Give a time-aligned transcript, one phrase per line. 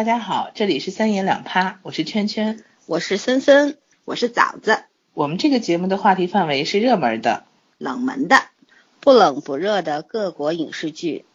[0.00, 3.76] 大家好，这里是三言两趴，我是圈圈，我是森森，
[4.06, 4.84] 我是枣子。
[5.12, 7.44] 我们这个节目的话题范围是热门的、
[7.76, 8.44] 冷门的、
[9.00, 11.26] 不冷不热的各国影视剧。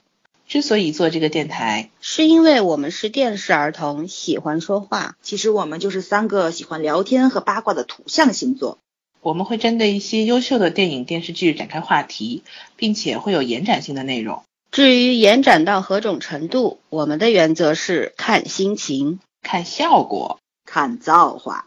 [0.48, 5.16] 之所以做这个电台，是因为我们是电视儿童，喜欢说话。
[5.22, 8.80] 其实我们就是三个喜欢聊天和八卦的土象星座。
[9.22, 12.42] 我们会针对一些优秀的电影电视剧展开话题，
[12.76, 14.42] 并且会有延展性的内容。
[14.72, 21.66] 至于延展到何种程度，我们的原则是看心情、看效果、看造化。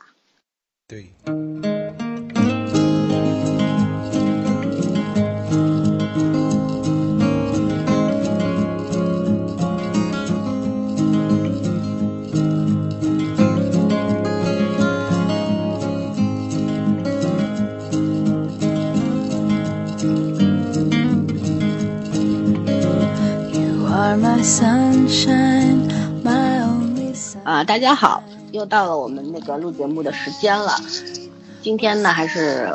[0.86, 1.77] 对。
[27.44, 30.74] 啊，大家好，又到了我们那个录节目的时间了。
[31.60, 32.74] 今天呢，还是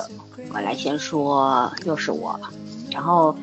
[0.54, 2.40] 我来先说，又是我。
[2.92, 3.36] 然后，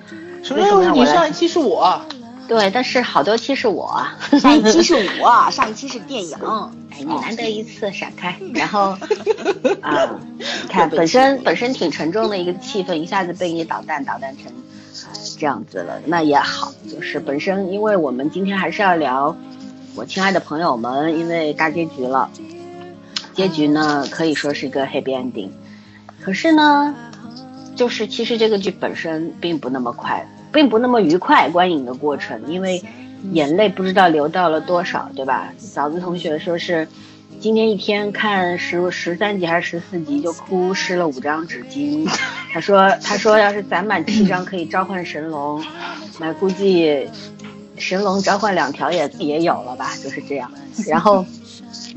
[0.45, 0.93] 什么？
[0.93, 2.01] 你上一期是我？
[2.47, 4.01] 对，但是好多期是我。
[4.41, 6.39] 上一期是我， 上一期是电影。
[6.91, 8.39] 哎，你难得一次闪开。
[8.55, 8.97] 然后，
[9.83, 14.53] 啊，你看，本身本身挺沉重的一个气氛，一下子被你捣蛋捣蛋成。
[15.41, 19.35] 这样子了，那也好，就是本身，因为我们今天还是要聊
[19.97, 22.31] 我亲爱的朋友们，因为大结局了，
[23.33, 25.49] 结局呢可以说是一个 happy ending，
[26.21, 26.95] 可是呢，
[27.75, 32.85] 就是其实这个剧本身并不那么快，并不那么愉快观影的过程，因为
[33.33, 35.51] 眼泪不知道流到了多少，对吧？
[35.57, 36.87] 嫂子同学说是。
[37.41, 42.07] 今天一天看十十三集还是十四集就哭湿了五张纸巾，
[42.53, 45.65] 他说他说要是攒满七张可以召唤神龙，
[46.19, 47.09] 那估计
[47.79, 50.53] 神龙召唤两条也也有了吧，就是这样。
[50.87, 51.25] 然后，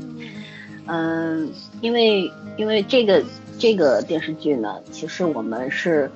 [0.88, 1.52] 嗯，
[1.82, 3.22] 因为因为这个
[3.58, 6.10] 这个电视剧呢，其实我们是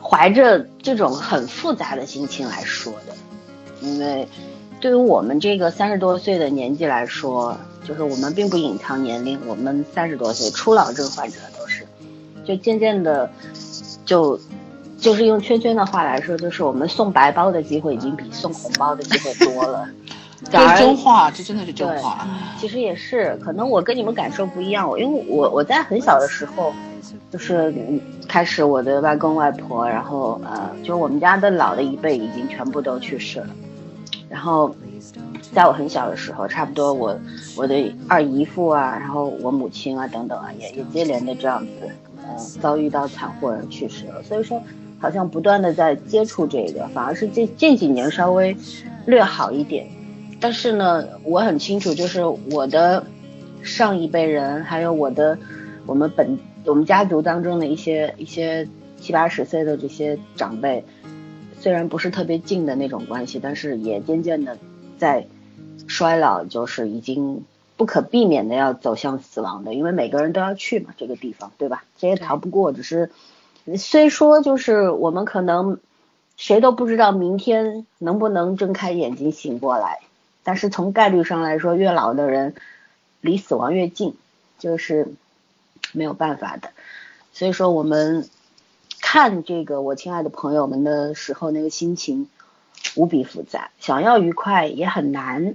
[0.00, 3.16] 怀着这种很复杂的心情来说的，
[3.80, 4.28] 因为
[4.80, 7.58] 对于我们这个三十多岁的年纪来说。
[7.84, 11.84] 就是我们并不隐藏年龄，我们三十多岁，初老症患者都是，
[12.44, 13.28] 就渐渐的，
[14.04, 14.38] 就，
[14.98, 19.88] 就是用圈圈的话来说，就是我们送白包的机会已经比送红包的机会多了。
[20.50, 22.26] 这是真话，这真的是真话。
[22.58, 26.72] 其实也是，可能我跟你们感受不一样，因为我我在很小的时候，
[27.30, 27.72] 就是
[28.28, 33.48] 开始我的外公外婆，然后呃，就是我们家的老的一辈已经全部都去世了，
[34.28, 34.72] 然后。
[35.52, 37.18] 在我很小的时候，差不多我
[37.56, 41.72] 我的二姨父啊，然后我母亲啊等等啊，也也接连的这样子，
[42.18, 44.22] 呃，遭遇到惨祸而去世了。
[44.22, 44.62] 所以说，
[44.98, 48.56] 好像不断的在接触这个，反而是这近几年稍微
[49.06, 49.86] 略好一点。
[50.40, 53.04] 但是呢，我很清楚，就是我的
[53.62, 55.38] 上一辈人，还有我的
[55.86, 58.66] 我们本我们家族当中的一些一些
[58.98, 60.84] 七八十岁的这些长辈，
[61.60, 64.56] 虽然不是特别近的那种关系，但是也渐渐的
[65.02, 65.26] 在。
[65.88, 67.44] 衰老就是已经
[67.76, 71.84] 不可避免的要走向死亡的，因为每个人都要去嘛，这个地方，对吧？
[71.98, 72.72] 这也逃不过。
[72.72, 73.10] 只是
[73.76, 75.80] 虽说就是我们可能
[76.36, 79.98] 谁都不知道明天能不能睁开眼睛醒过来，
[80.44, 82.54] 但是从概率上来说，越老的人
[83.20, 84.14] 离死亡越近，
[84.58, 85.08] 就是
[85.92, 86.70] 没有办法的。
[87.32, 88.28] 所以说我们
[89.00, 92.28] 看这个我亲爱的朋友们的时候，那个心情
[92.94, 95.54] 无比复杂，想要愉快也很难。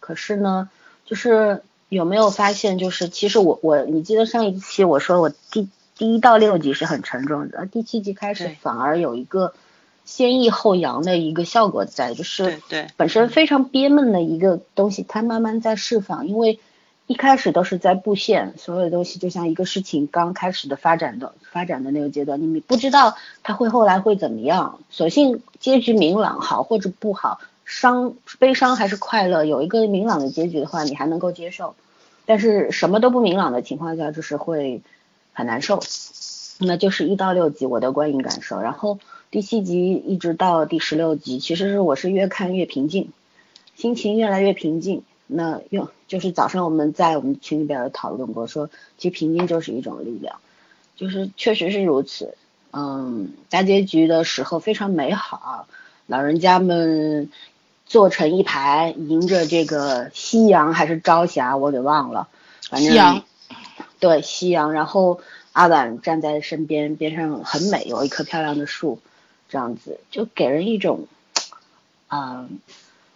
[0.00, 0.70] 可是呢，
[1.04, 9.52] 就是有没有发现，就是其实我我你记得上一期我说我第第一到六集是很沉重的，第七集开始反而有一个
[10.04, 16.60] 先抑后扬的一个效果在，就是对本身非常憋闷的一个东西，它慢慢在释放，因为
[17.08, 27.40] 一开始都是在布线，所有的东西就像一个事情刚开始的发展的发展的那个阶段，你不知道它会后来会怎么样，索性结局明朗，好或者不好。
[27.64, 29.46] 伤、悲伤还是快乐？
[29.46, 31.74] 有一个明朗的结局的话，你还能够接受。
[32.26, 34.82] 但是什么都不明朗的情况下，就是会
[35.32, 35.80] 很难受。
[36.60, 38.98] 那就是一到六集我的观影感受，然后
[39.30, 43.12] 第七集一直到第十六集，其实是我是越看越平静，
[43.74, 45.02] 心情越来越平静。
[45.28, 50.40] 那用就是早上我们在我们群里边有讨论过，说其实平静就是一种力量，
[50.96, 52.36] 就是确实是如此。
[52.72, 55.68] 嗯，大结局的时候非常美好，
[56.06, 57.30] 老人家们。
[57.90, 62.28] 坐成一排，迎着这个夕阳还是朝霞，我给忘了。
[62.68, 63.24] 反正夕阳，
[63.98, 64.74] 对夕阳。
[64.74, 65.22] 然后
[65.54, 68.98] 阿婉站在身边，边上很美，有一棵漂亮的树，
[69.48, 71.06] 这样子就给人一种，
[72.08, 72.46] 啊，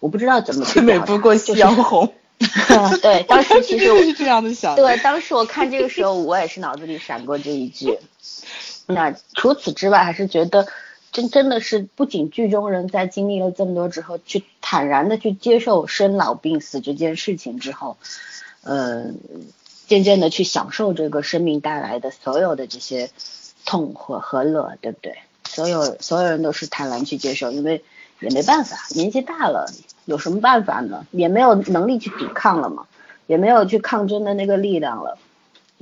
[0.03, 0.65] 我不知道怎么。
[0.65, 2.13] 最美不过夕阳红。
[3.01, 4.75] 对，当时其实我是这样的想。
[4.75, 8.01] 对，当时我看这个时候，我也是脑子里闪过这一句。
[8.87, 10.67] 那除此之外，还是觉得
[11.13, 17.97] 真真的是，不仅剧中人在经历了这么多之后，去坦然的去接受生老病死这件事情之后，
[18.65, 19.21] 嗯，
[19.87, 23.09] 渐渐的去享受这个生命带来的所有的这些
[23.65, 25.15] 痛和和乐，对不对？
[25.49, 27.85] 所有所有人都是坦然去接受，因为
[28.19, 29.71] 也没办法，年纪大了，
[30.05, 31.07] 有什么办法呢？
[31.11, 32.87] 也没有能力去抵抗了嘛，
[33.27, 35.19] 也没有去抗争的那个力量了。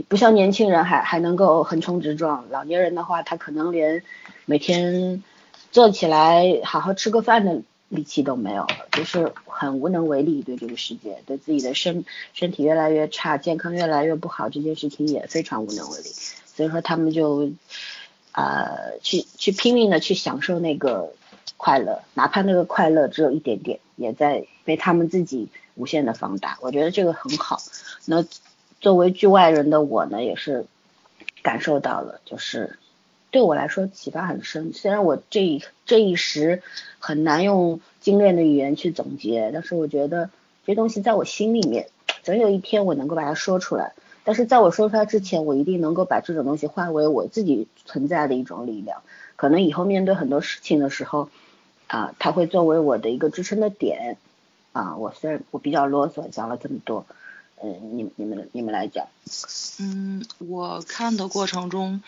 [0.09, 4.03] 不像年轻人还还能够横冲直撞，老年人的话，他可能连
[4.47, 5.23] 每天
[5.71, 16.09] 坐起来好好吃个饭的力气都没有了，就是很无能为力对这个世界，对自己的身身体越来越差，健康越来越不好，这件事情也非常无能为力。
[16.47, 17.51] 所以说他们就
[18.33, 21.13] 呃去去拼命的去享受那个
[21.63, 26.57] 快乐，哪怕那个快乐只有一点点，也在被他们自己无限的放大。
[26.63, 27.61] 我觉得这个很好。
[28.07, 28.25] 那。
[28.81, 30.65] 作为剧外人的我呢，也是
[31.43, 32.79] 感受到了，就是
[33.31, 34.73] 对我来说启发很深。
[34.73, 36.63] 虽然我这一这一时
[36.99, 40.31] 很难用精炼的语言去总结，但是我觉得
[40.65, 41.91] 这东西在我心里面，
[42.23, 43.93] 总有一天我能够把它说出来。
[44.25, 49.03] 但是在我说出来之前，我一定能够把这种东西化为我自己存在的一种力量。
[49.37, 51.29] 可能以后面对很多事情的时候，
[51.91, 54.17] 啊，它会作为我的一个支撑的点。
[54.73, 57.05] 啊，我虽然我比较啰嗦，讲了这么多。
[57.63, 59.07] 嗯，你你们你们来讲。
[59.81, 62.03] 嗯，我看的过程中，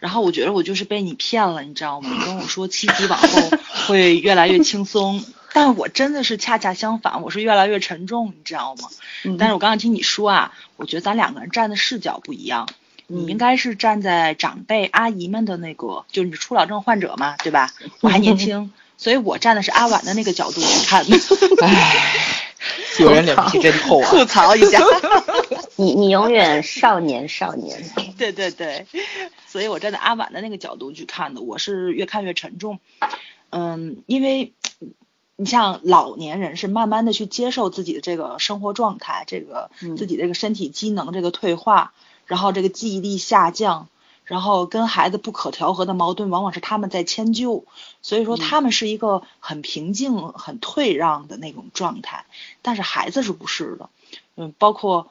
[0.00, 2.10] 然后我觉得我就是被你骗了，你知道吗？
[2.12, 3.28] 你跟我说七级往后
[3.86, 5.24] 会越来越轻松，
[5.54, 8.88] 但我真的是恰恰相反，我是越来越沉重，你知道吗？
[9.24, 12.68] 嗯但是我刚刚听你说啊，我觉得咱两个人站的视角不一样，
[13.06, 17.72] 你应该是站在长辈阿姨们的那个，就是你初老症患者嘛，对吧？
[18.00, 21.16] 我还年轻， 所以我站的是阿婉的那个角度去看的。
[21.64, 22.34] 唉。
[22.98, 24.10] 有人脸皮真厚啊！
[24.10, 24.82] 吐槽 一下，
[25.76, 27.88] 你你永远少年少年。
[28.18, 28.86] 对对对，
[29.46, 32.80] 所以我站在阿婉的那个角度去看的，我是越看越沉重。
[33.50, 34.52] 嗯，因为
[35.36, 41.92] 你像老年人是慢慢的去接受自己的这个生活状态，这个自己这个身体机能这个退化，
[42.26, 43.88] 然后这个记忆力下降。
[44.28, 47.64] 然后跟孩子不可调和的矛盾，往往是他们在迁就，
[48.02, 52.26] 所以说他们是一个很平静、很退让的那种状态。
[52.60, 53.88] 但是孩子是不是的？
[54.36, 55.10] 嗯，包括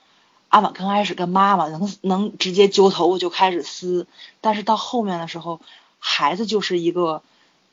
[0.50, 4.06] 阿婉刚开始跟妈妈能能直接揪头发就开始撕，
[4.40, 5.62] 但是到后面的时候，
[5.98, 7.24] 孩子就是一个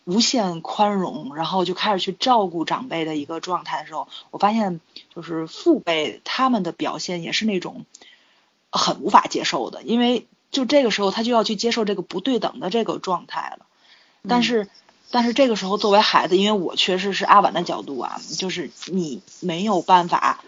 [0.04, 4.80] 无限宽容，然后就开始去照顾长辈的一个状态的时候，我发现
[5.14, 7.84] 就是父辈他们的表现也是那种
[8.70, 10.26] 很无法接受的，因为。
[10.54, 13.66] 就这个时候，他就要去接受这个不对等的这个状态了。
[14.26, 14.68] 但是，
[15.10, 20.42] 但是这个时候，作为孩子，因为我确实是阿婉的角度啊，就是你没有办法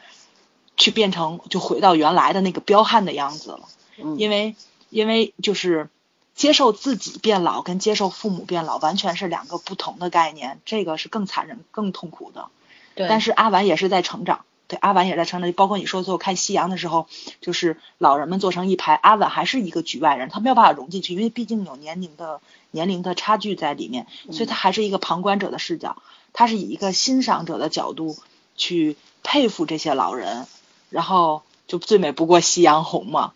[0.78, 3.68] 去变成就回到原来的那个彪悍的样子了。
[4.16, 4.56] 因为，
[4.88, 5.90] 因为就是
[6.34, 12.48] 接受自己变老跟接受父母变老完全是两个不同的概念，这个是更残忍、更痛苦的。
[12.94, 13.08] 对。
[13.08, 14.44] 但是阿婉也是在成长。
[14.68, 17.06] 对，阿婉也在成长，包括你说最后看夕阳的时候，
[17.40, 28.16] 就是老人们坐成一排，阿婉还是一个局外人，他没有办法融进去，因为毕竟有年龄的年龄的差距在里面，所以他还是一个旁观者的视角，他是以一个欣赏者的角度
[28.56, 30.46] 去佩服这些老人，
[30.90, 33.32] 然后就最美不过夕阳红嘛，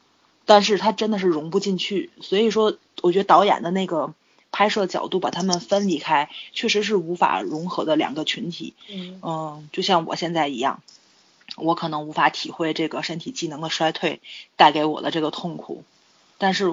[0.46, 4.14] 但是他真的是融不进去，所以说我觉得导演的那个。
[4.52, 8.74] 拍摄角度把他们分离开，确实是无法融合的两个群体。
[9.22, 10.82] 嗯，就像我现在一样。
[11.56, 14.20] 我可能无法体会这个身体机能的衰退
[14.56, 15.84] 带给我的这个痛苦，
[16.38, 16.72] 但是，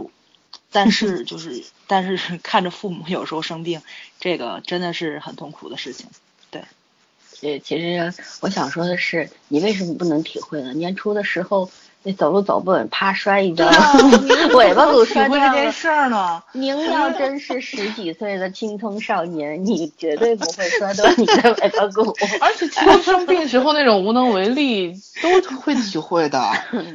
[0.71, 3.81] 但是 就是，但是看着父母有时候生病，
[4.19, 6.07] 这个真的是很痛苦的事情。
[6.51, 6.63] 对，
[7.41, 10.73] 呃，其实我想说的是，你为什么不能体会呢？
[10.73, 11.69] 年初的时候。
[12.07, 13.69] 你走路走不稳，啪摔一跤，
[14.55, 15.49] 尾巴骨摔掉了。
[15.49, 16.41] 这件事儿呢？
[16.53, 22.15] 您要真 是十几岁的青葱少年，你绝对不会摔断你的尾巴骨。
[22.39, 22.65] 而且
[23.03, 26.41] 生病时候那种无能为力都会体会的，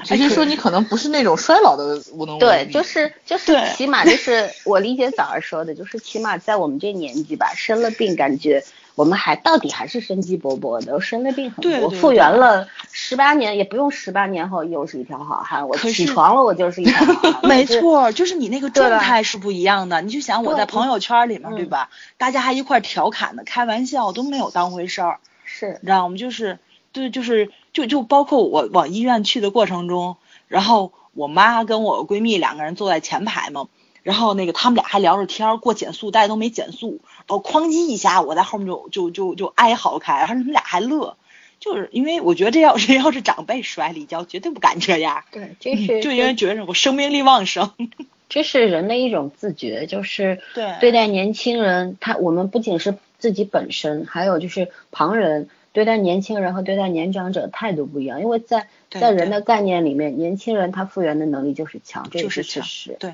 [0.03, 2.73] 只是说你可能不是那种衰老的无能为力。
[2.73, 8.65] 对，就是就是，起码就是我理解早儿说的，就是起码在我们这年纪吧，生了病感觉。
[8.95, 15.67] 我们还到底还是生机勃勃的，我生了病很多，复原了十八年，也不用十八年后又是一条好汉。
[15.67, 17.41] 我起床了，我就是一条好汉。
[17.49, 20.03] 没错，就是你那个状态是不一样的。
[20.03, 21.89] 你就想我在朋友圈里面，对吧？
[22.19, 25.19] 大家还一块调侃的，开玩笑都没有当回事儿。
[25.45, 26.17] 是，你知道吗？
[26.17, 26.59] 就是，
[26.93, 30.17] 对，就是就就包括我往医院去的过程中，
[30.49, 33.69] 然后我妈跟我闺蜜两个人坐在前排嘛。
[34.03, 41.17] 然后那个他们俩还聊着天儿，过减速带都没减速，哦，哐叽一下，我在后面就就就就哀嚎开，然后他们俩还乐，
[41.61, 45.25] 就是因为我觉得这要是要是长辈摔了一跤，绝对不敢这样。
[45.31, 47.71] 对，这是就因为觉得我生命力旺盛。
[48.29, 62.97] 这是人的一种自觉，就是对对待年轻人，他我们不仅是自己本身，还有就是旁人对待年轻人和对待年长者态度不一样，因为在在人的概念里面，年轻人他复原的能力就是强，这是强事实。
[62.99, 63.13] 对，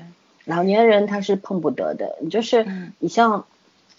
[0.49, 3.45] 老年人他是碰不得的，你就是、嗯你像，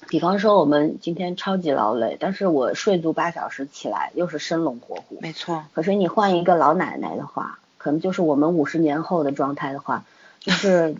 [0.08, 5.64] 比方说我们今天超级劳累，但是我睡足八小时起来又是生龙活虎，没错。
[5.72, 10.04] 可是你换一个老奶奶的话，可能就是我们五十年后的状态的话，
[10.40, 10.96] 就是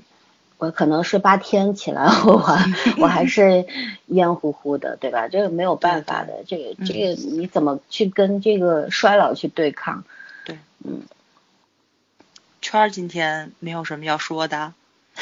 [0.59, 2.65] 我可能睡八天起来我还
[3.03, 3.67] 我还是
[4.07, 5.27] 烟乎乎的，对吧？
[5.27, 10.05] 这个没有办法的，这个嗯这个你怎么去跟这个衰老去对抗？
[10.45, 11.03] 对，嗯
[12.63, 14.75] 圈儿今天没有什么要说的。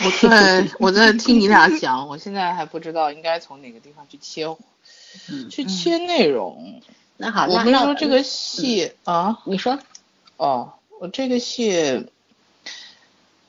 [0.04, 4.46] 我在我在听你俩讲，我现在还不知道应该从哪个地方去切，
[5.28, 6.80] 嗯去切内容。
[7.16, 9.78] 那好，我不是那那说这个戏啊，你说，
[10.36, 12.06] 哦，我这个戏，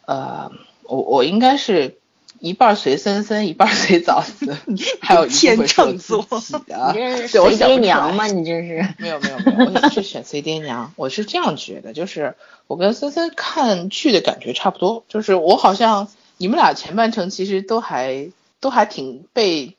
[0.06, 0.52] 呃，
[0.84, 1.98] 我我应该是
[2.40, 4.58] 一半儿随森森，一半儿随枣子，
[5.02, 6.26] 还有一部天秤座。
[6.32, 8.26] 你这 是随爹娘吗？
[8.26, 8.96] 你这是？
[8.98, 10.92] 没有没有没有，我是选随爹娘。
[10.96, 16.08] 我是这样觉得，就是我跟森森看剧的感觉差不多，就是我好像
[16.40, 18.32] 你们俩前半程其实都还
[18.62, 19.76] 都还挺被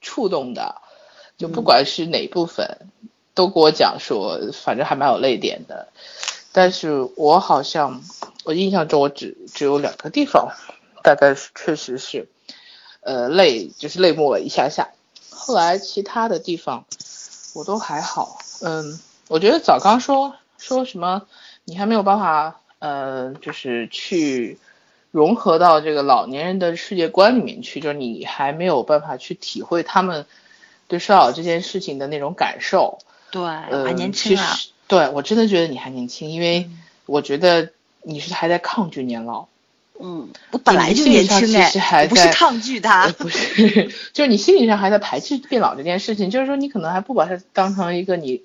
[0.00, 0.76] 触动的，
[1.36, 2.78] 就不管是哪部分，
[3.34, 5.88] 都跟我讲说，反正还蛮有泪点的。
[6.52, 8.00] 但是我好像
[8.44, 10.52] 我印象中我只只有两个地方，
[11.02, 12.28] 大概是确实是，
[13.00, 14.90] 呃泪就是泪目了一下下，
[15.30, 16.84] 后来其他的地方
[17.54, 18.38] 我都还好。
[18.62, 21.26] 嗯，我觉得早刚说说什么，
[21.64, 24.58] 你还没有办法，呃，就是去
[25.14, 30.26] 融合到这个老年人的世界观里面去，就是你还没有办法去体会他们
[30.88, 32.98] 对衰老这件事情的那种感受。
[33.30, 34.54] 对，呃，还年轻啊。
[34.56, 37.70] 其实对我真的觉得你还年轻，因为嗯我觉得
[38.02, 39.46] 你是还在抗拒年老。
[40.00, 43.08] 嗯，我本来就年轻其实哎，还我不是在抗拒呃他。
[43.12, 48.42] 不是， 就是你心理上还在排斥变老这件事情，就是说你可能还不把它当成一个你，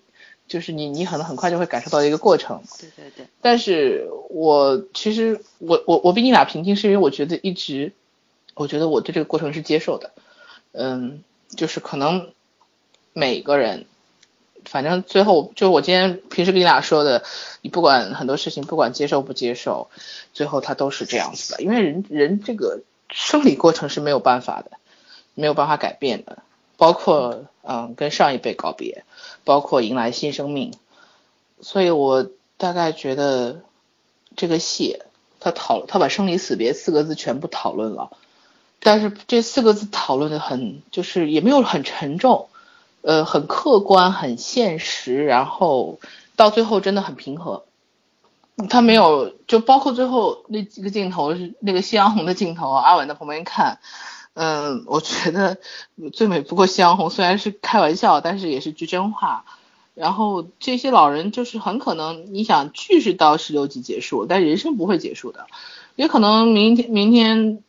[0.48, 2.62] 就是你你可能很快就会感受到的一个过程。
[2.80, 7.94] 对对对，但是我其实我我我比你俩平静，是因为我觉得一直，
[8.54, 10.12] 我觉得我对这个过程是接受的，
[10.72, 11.24] 嗯，
[11.58, 12.32] 就是可能
[13.12, 13.88] 每个人，
[14.66, 17.24] 反正最后就我今天平时跟你俩说的，
[17.62, 19.90] 你不管很多事情，不管接受不接受，
[20.32, 24.78] 最后它都是这样子的，因为人人这个生理过程是没有办法的，
[25.34, 26.44] 没有办法改变的，
[26.78, 29.04] 包括嗯跟上一辈告别，
[29.44, 30.72] 包括迎来新生命，
[31.62, 33.62] 所以我大概觉得
[34.40, 35.02] 这个戏，
[35.42, 38.10] 他讨他把生离死别四个字全部讨论了，
[38.80, 42.48] 但是这四个字讨论的很就是也没有很沉重，
[43.02, 46.00] 呃，很客观，很现实，然后
[46.38, 47.66] 到最后真的很平和。
[48.70, 53.80] 他没有，就包括最后那几个镜头是那个夕阳红的镜头，阿文在旁边看，
[54.36, 55.58] 嗯，我觉得
[56.14, 59.44] 最美不过夕阳红，虽然是开玩笑，但是也是句真话。
[60.00, 65.48] 然后这些老人就是很可能，你想剧是到十六集结束，但人生不会结束的，
[65.98, 67.62] 也可能明天明天，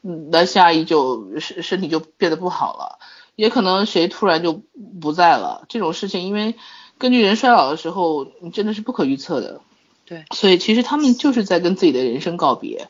[0.00, 2.98] 嗯，那下一就身身体就变得不好了，
[3.36, 4.62] 也可能谁突然就
[4.98, 5.66] 不在了。
[5.68, 6.54] 这种事情，因为
[6.96, 9.60] 根据人衰老的时候，你真的是不可预测的。
[10.06, 12.88] 对，所以其实他们就是在跟自己的人生告别。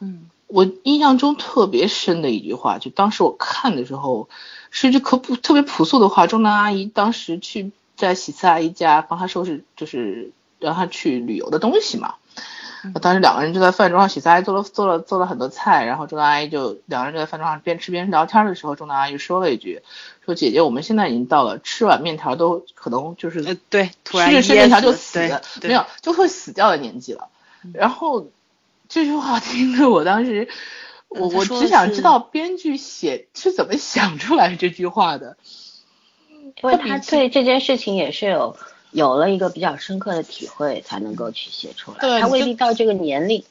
[0.00, 4.28] 嗯，我印象中特别深的一句话，就当时我看的时候，
[4.70, 6.26] 是一句可朴特别朴素的话。
[6.26, 7.70] 中南阿姨当时去
[8.04, 12.14] 在喜慈阿姨家帮她收拾，就是让她去旅游的东西嘛。
[13.00, 19.80] 当时两个人就在饭桌上，喜慈阿姨做了做了做了很多菜，然后中南阿姨就两个人就在饭桌上边吃边聊天的时候，中南阿姨说了一句，
[20.22, 25.18] 说姐姐，我们现在已经到了吃碗面条都可能就是呃对，突然吃着吃面条就死
[25.62, 27.28] 没有就会死掉的年纪了。
[27.72, 28.28] 然后
[28.90, 30.48] 这句话听着我当时，
[31.08, 35.38] 我我只想知道编剧写是怎么想出来这句话的。
[36.62, 38.56] 因为他对这件事情也是有
[38.90, 42.20] 有了一个比较深刻的体会，才能够去写出来。
[42.20, 43.44] 他未必到这个年龄，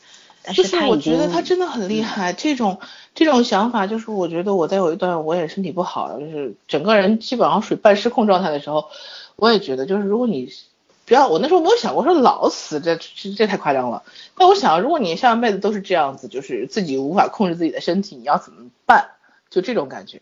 [0.44, 2.80] 但就是我觉得他真的很厉害，这种
[3.14, 8.90] 这种想法，就是我觉得我在有一段我也身体不好，就是整个人基本上属于半失控状态的时候，
[9.36, 10.52] 我也觉得就是如果你
[11.06, 14.04] 不要，我那时候没有想过说老死，这这这太夸张了。
[14.38, 19.10] 但我想，如果你上半辈子都是这样子，就是自己无法控制自己的身体，你要怎么办？
[19.50, 20.22] 就这种感觉。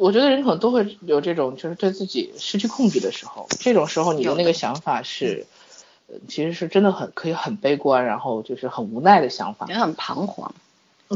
[0.00, 5.46] 我觉得人可能都会有这种，就是对自己失去控制的时候，这种时候你的那个想法是，
[6.08, 9.66] 呃其实是真的很可以很悲观，然后就是很无奈的想法。
[9.68, 10.52] 也很彷徨。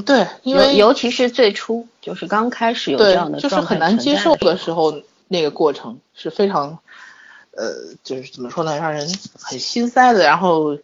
[0.05, 6.79] 对，因为尤其是最初，就是刚开始有这样的，就是很难接受的的时候，那个过程是非常，
[7.53, 10.25] 呃，就是怎么说呢，让人很心塞的。
[10.25, 10.79] 然后，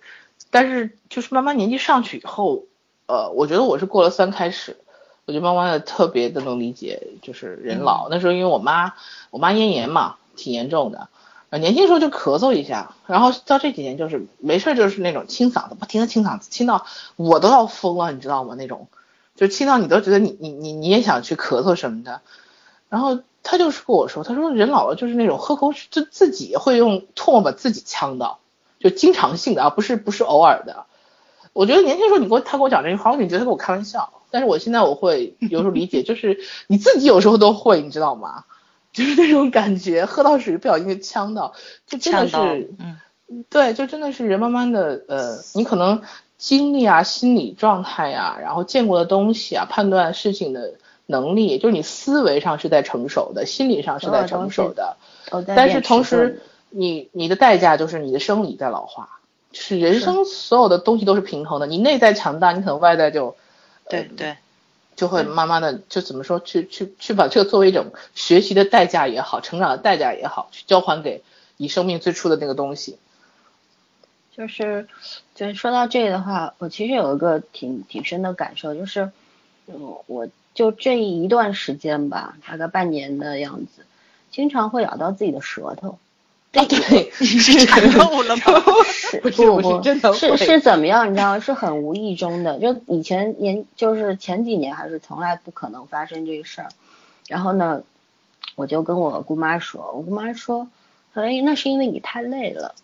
[0.50, 2.62] 但是就是慢慢年纪上去以后，
[3.06, 4.76] 呃，我觉得我是过了三开始，
[5.30, 8.08] 我就慢慢的特别的能理解，就是人老。
[8.10, 8.94] 那时候因为我妈，
[9.30, 11.06] 我妈咽炎嘛，挺严重的。
[11.50, 16.84] 呃，年轻时候就咳嗽一下，然后到这几年就是没事就是那种清嗓子，不停的清嗓子，清到
[17.14, 18.56] 我都要疯了，你知道吗？
[18.56, 18.88] 那种，
[19.36, 22.22] 就清到你都觉得你你你你也想去咳嗽什么的。
[22.88, 28.40] 然后他就是跟我说，他说人老了就是那种喝口水就自己会用唾沫把自己呛到，
[28.80, 30.86] 就经常性的啊，不是不是偶尔的。
[31.52, 38.44] 我觉得年轻时候你给我他给我讲这句话，我总觉得他跟我开玩笑，但是我现在我会有时候理解， 就是你自己有时候都会，你知道吗？
[38.92, 41.54] 就是那种感觉，喝到水不小心就呛到，
[41.86, 42.70] 就真的是，
[43.28, 46.02] 嗯，对，就真的是人慢慢的，呃，你可能
[46.38, 50.74] 经历啊、心理状态呀，然后见过的东西啊、判断事情的
[51.06, 54.96] 能力，就是你思维上是在成熟的，心理上是在成熟的，
[55.54, 59.19] 但是同时你你的代价就是你的生理在老化，
[59.52, 63.36] 就是人生所有的东西都是平衡的，你内在强大，你可能外在就，
[63.88, 64.36] 对对。
[64.96, 71.22] 就会慢慢的，就怎么说，去去去把这个作为一种学习的代价也好，成长的代价也好，去交还给
[71.56, 72.98] 你生命最初的那个东西。
[74.36, 74.88] 就是，
[75.34, 79.10] 就说到这个的话，我其实有一个挺挺深的感受，就是，
[79.68, 83.86] 嗯，我就这一段时间吧，大概半年的样子，
[84.30, 85.98] 经常会咬到自己的舌头。
[86.52, 88.42] 对对，是产后了吗？
[88.86, 89.82] 是 不不，
[90.14, 91.08] 是是怎么样？
[91.10, 92.58] 你知道，是很无意中的。
[92.58, 96.68] 就以前年，就是前几年，还是从来不可能发生这个事儿。
[97.28, 97.82] 然后呢，
[98.56, 100.66] 我就跟我姑妈说，我姑妈说，
[101.14, 102.74] 哎，那是因为你太累了，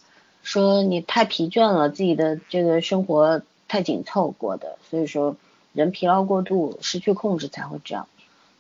[0.45, 5.37] 说你太疲倦了，自己的这个生活太紧凑过的，所以说
[5.73, 8.07] 人疲劳过度，失去控制才会这样。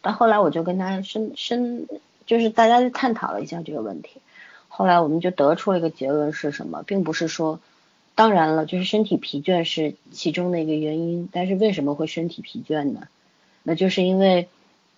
[0.03, 1.87] 到后来我就跟他深深，
[2.27, 4.21] 就是大家就探讨了一下这个问题。
[4.77, 7.61] 后来我们就得出了一个结论是什么，并不是说，
[8.15, 13.09] 当然了，就是身体疲倦是其中的一个原因，但是为什么会身体疲倦呢？
[13.63, 14.49] 那就是因为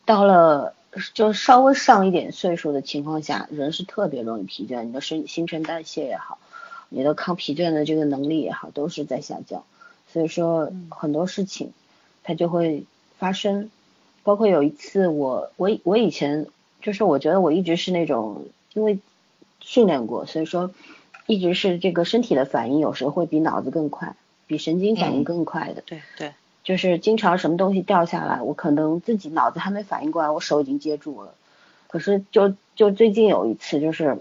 [0.05, 0.75] 到了
[1.15, 6.39] 就稍微上一点岁数的情况下，人是特别容易疲倦，你的身新陈代谢也好，
[6.89, 9.63] 你的抗疲倦的这个能力也好，都是在下降，
[10.13, 11.71] 所以说很多事情
[12.25, 12.83] 它就会
[13.17, 13.71] 发生，
[14.25, 16.49] 包括有一次我我我以前
[16.83, 18.99] 就是我觉得我一直是那种因为。
[19.69, 20.71] 训练过，所以说
[21.27, 25.83] 一直是这个身体的反应，有时候会比脑子更快，比神经反应更快的。
[25.85, 26.33] 对对，
[26.65, 31.35] 就是经常什么东西掉下来，我可能自己脑子还没反应过来，我手已经接住了。
[31.89, 34.19] 可是就就最近有一次，就是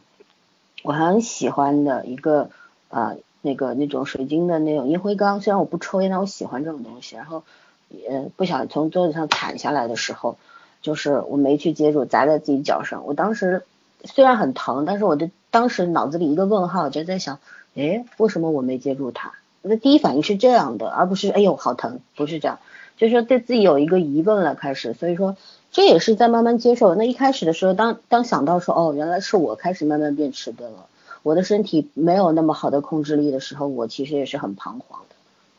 [0.83, 2.49] 我很喜欢的一个
[2.89, 7.15] 呃那个那种水晶的那种烟灰缸，虽然我不抽烟，但我喜欢这种东西。
[7.15, 7.43] 然后
[7.89, 10.37] 呃不小心从桌子上铲下来的时候，
[10.81, 13.05] 就是我没去接住，砸在自己脚上。
[13.05, 13.63] 我当时
[14.03, 17.39] 虽然很疼，但是我的当时脑子里一个问号，就在想，
[17.75, 19.33] 哎，为什么我没接住它？
[19.63, 22.59] 我的第一反应是这样的，而不是哎呦好疼，不是这样，
[22.95, 25.35] 就是说对自己有一个疑问了开始，所以说
[25.71, 26.95] 这也是在慢慢接受。
[26.95, 30.85] 那一开始的时候，当当想到说哦，原来是我开始慢慢变迟钝了，
[31.23, 35.15] 我的身体没有那么好的控制力的时候，我其实也是很彷徨的，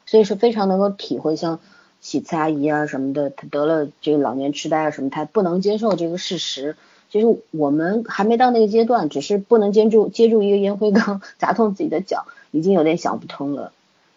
[0.06, 1.60] 所以是非常能够体会像
[2.00, 6.76] 喜慈阿姨啊什么的，她得了这个老年痴呆啊什么，她不能接受这个事实。
[7.10, 13.72] 其实我们还没到那个阶段，只是不能接住接住一个烟灰缸 砸痛自己的脚，已经有点想不通了。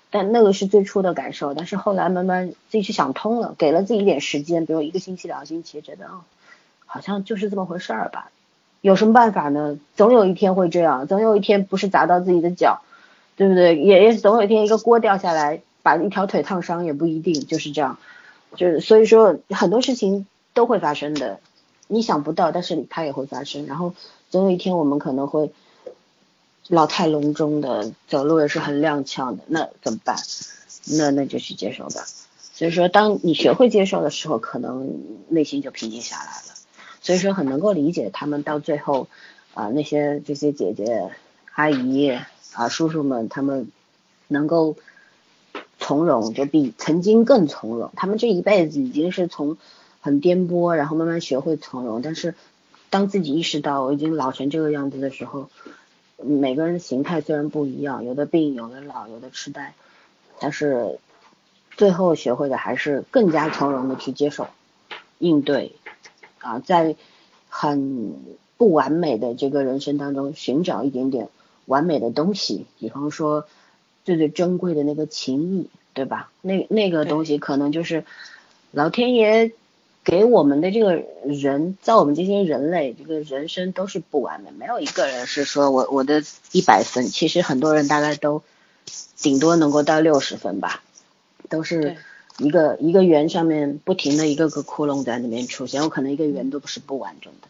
[0.10, 6.22] 但那个是最初的感受，但是后来慢慢自己去想通了，给了自己一点时间，比如一个星期、两个星期，觉得哦，
[6.86, 8.30] 好像就是这么回事儿吧。
[8.82, 9.78] 有什么办法呢？
[9.96, 12.82] 总有一天会这样，总有一天不是砸到自己的脚，
[13.38, 13.78] 对不对？
[13.78, 17.98] 也也总有一天一个锅掉下来，把一条腿烫伤也不一定，就是这样。
[18.58, 21.40] 就是所以说很多事情都会发生的。
[21.94, 23.66] 你想不到，但是它也会发生。
[23.66, 23.94] 然后
[24.30, 25.52] 总有一天，我们可能会
[26.70, 29.44] 老态龙钟的走路，也是很踉跄的。
[29.48, 30.16] 那怎么办？
[30.98, 32.06] 那那就去接受吧。
[32.54, 36.56] 所以说，当你学会接受的时候，可能内心就平静下来了。
[37.02, 39.10] 所以说，很能够理解他们到最后
[39.54, 41.12] 啊，那些这些姐姐、
[41.56, 42.18] 阿姨
[42.54, 43.70] 啊、叔叔们，他们
[44.30, 44.78] 能够
[45.78, 47.92] 从容，就比曾经更从容。
[47.98, 49.58] 他们这一辈子已经是从。
[50.02, 52.02] 很颠簸，然后慢慢学会从容。
[52.02, 52.36] 但是，
[52.90, 55.50] 当自己意识到我已经老成这个样子的时候，
[56.18, 59.74] 每个人的形态虽然不一样，有的病，有的老，有的痴呆，
[60.40, 61.00] 但是
[61.78, 64.48] 最后学会的还是更加从容的去接受、
[65.20, 65.74] 应对
[66.40, 66.96] 啊，在
[67.48, 68.16] 很
[68.58, 71.30] 不完美的这个人生当中寻找一点点
[71.66, 73.46] 完美的东西，比方说
[74.04, 76.32] 最最珍贵的那个情谊，对吧？
[76.42, 78.04] 那那个东西可能就是
[78.72, 79.54] 老天爷。
[80.04, 88.42] 给我们的这个人，在我们这些人类，这个人生都是不完美，没有一个人是说我我的一百分，其实很多人大概都
[89.18, 90.82] 顶多能够到六十分吧，
[91.50, 91.98] 都是
[92.40, 97.48] 一个一个圆上面不停的一个个窟窿在那边出现，有可能一个圆都不是不完整的，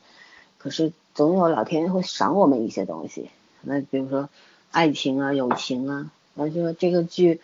[0.57, 3.29] 可是总有老天会赏我们一些东西，
[3.61, 4.27] 那比如说
[4.71, 7.39] 爱情啊、友情啊，然后说这个剧，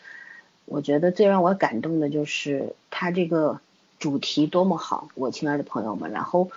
[0.66, 3.62] 我觉得最让我感动的就是他这个
[4.00, 6.50] 主题多么好，我亲爱的朋友们，然后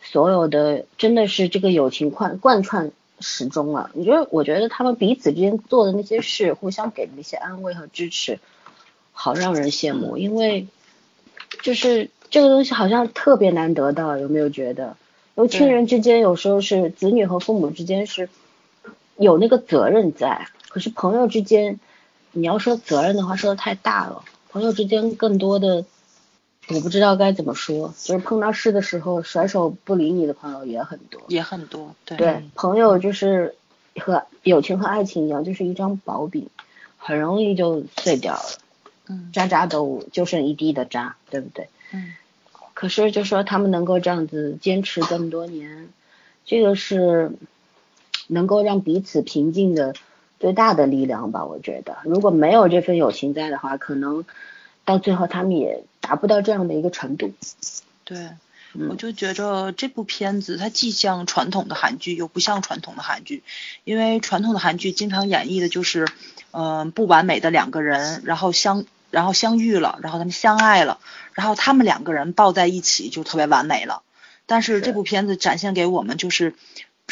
[0.00, 3.90] 所有的真的是这个友情贯贯穿始终了。
[3.94, 4.26] 你觉得？
[4.30, 8.38] 我觉得他们彼此之间做的那些事，互相给的那些安慰和支持，
[9.12, 10.66] 好让人羡慕，因为
[11.62, 14.96] 就是这个东西好像特别难得到，有没有觉得？
[15.34, 18.28] 因为亲人之间有时候是子女和父母之间是
[19.16, 21.80] 有那个责任在，可是朋友之间，
[22.32, 24.24] 你要说责任的话，说的太大了。
[24.50, 25.86] 朋友之间更多的，
[26.68, 31.20] 我不知道该怎么说，就是碰到事的时候甩手不理你的朋友也很多。
[31.28, 33.54] 也很多，对对，朋友就是
[33.96, 36.48] 和友情和爱情一样，就是一张薄饼，
[36.98, 38.58] 很容易就碎掉了，
[39.08, 41.68] 嗯渣渣都就剩一地的渣，对不对？
[41.92, 42.14] 嗯
[42.74, 45.88] 可是就说他们能够这样子坚持这么多年，
[46.46, 47.32] 这个是
[48.28, 49.94] 能够让彼此平静的
[50.40, 51.44] 最大的力量吧？
[51.44, 54.24] 我觉得，如果没有这份友情在的话，可能
[54.84, 57.32] 到最后他们也达不到这样的一个程度。
[58.04, 58.18] 对。
[58.74, 63.42] 嗯我就觉着这部片子它既像传统的韩剧，又不像传统的韩剧，
[63.84, 66.08] 因为传统的韩剧经常演绎的就是，
[66.52, 71.00] 嗯、不完美的两个人，然后相然后相遇了，然后他们相爱了，
[71.34, 74.00] 然后他们两个人抱在一起就特别完美了。
[74.46, 76.54] 但是是这部片子展现给我们就是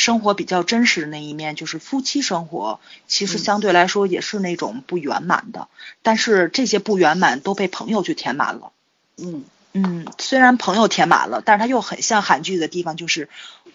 [0.01, 3.45] 生活比较真实的那一面，就是夫妻生活其实嗯。
[3.47, 5.69] 相对来说也是那种不圆满的，
[6.03, 8.73] 但是这些不圆满都被朋友去填满了。
[9.19, 9.45] 嗯。
[9.73, 13.29] 嗯，虽然朋友填满了，但是他又很像韩剧的地方，就是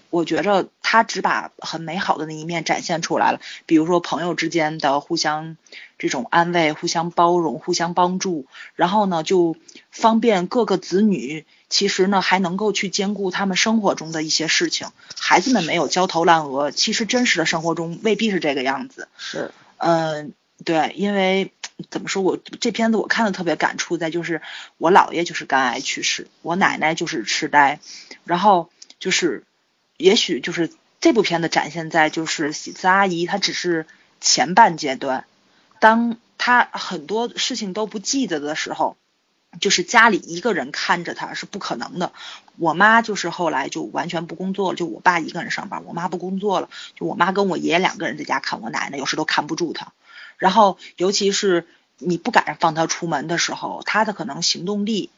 [0.09, 5.57] 我觉着他只把很美好的那一面展现出来了，比如说朋友之间的互相
[5.97, 9.55] 这种安慰、互相包容、互相帮助，然后呢就
[9.91, 14.87] 方便各个子女，其实呢还能够去兼顾他们生活中的一些事情。
[15.19, 19.07] 孩子们没有焦头烂额，其实真实的生活中未必是这个样子。
[19.17, 21.51] 是嗯，对，因为
[21.89, 24.41] 怎么说，我这片子我看的特别感触在就是
[24.77, 27.79] 我姥爷就是肝癌去世，我奶奶就是痴呆，
[28.23, 29.43] 然后就是
[29.97, 33.85] 也许就是这部片子展现在就是喜子阿姨她只是
[34.21, 35.25] 前半阶段，
[35.79, 38.97] 当她很多事情都不记得的时候。
[39.61, 42.11] 就是家里一个人看着她是不可能的，
[42.57, 49.93] 我妈就是后来就完全不工作了，就我爸一个人上班，我妈不工作了，就我妈跟我爷爷两个人在家看我奶奶，有时都看不住她。
[50.37, 51.65] 然后尤其是
[51.99, 55.09] 你不敢放她出门的时候，她的可能行动力，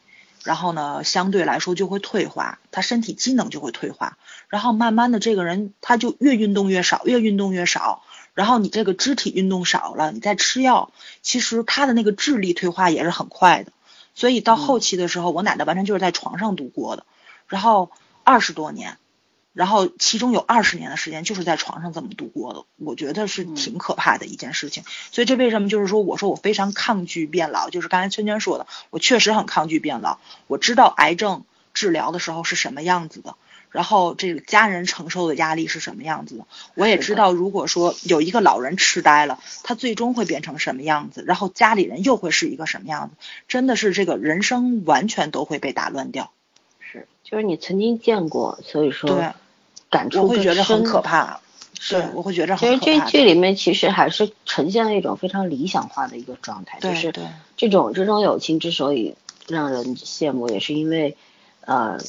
[0.44, 4.18] 然后呢相对来说就会退化，他身体机能就会退化，
[4.50, 8.04] 然后慢慢的这个人他就越运动越少，越运动越少。
[8.34, 10.92] 然后你这个肢体运动少了，你再吃药，
[11.24, 13.72] 其实他的那个智力退化也是很快的。
[14.14, 17.06] 所以到后期的时候，我奶奶完全就是在床上度过的，
[17.48, 17.90] 然后
[18.24, 19.00] 二十多年，
[19.58, 24.84] 然后其中有二十年的时间就是在床上这么度过的，我觉得是挺可怕的一件事情。
[25.12, 30.20] 所以这为什么就是说，我说我非常抗拒变老，就是刚才圈圈说的，我确实很抗拒变老。
[30.46, 31.44] 我知道癌症
[31.74, 33.36] 治疗的时候是什么样子的，
[33.72, 43.16] 然后这个家人承受的压力是什么样子的，我也知道，如果说有一个老人痴呆了，他最终会变成什么样子，然后家里人又会是一个什么样子，
[43.48, 46.32] 真的是这个人生完全都会被打乱掉。
[46.80, 49.34] 是，就是你曾经见过，所以说对，
[49.90, 51.40] 感触我会更觉得很深可怕。
[51.80, 53.10] 是对，我会觉得其实这很可怕。
[53.12, 57.14] 剧里面其实还是呈现了一种非常理想化的一个状态，就是
[57.56, 59.16] 这种这种友情之所以
[59.48, 61.16] 让人羡慕，也是因为
[61.62, 62.00] 呃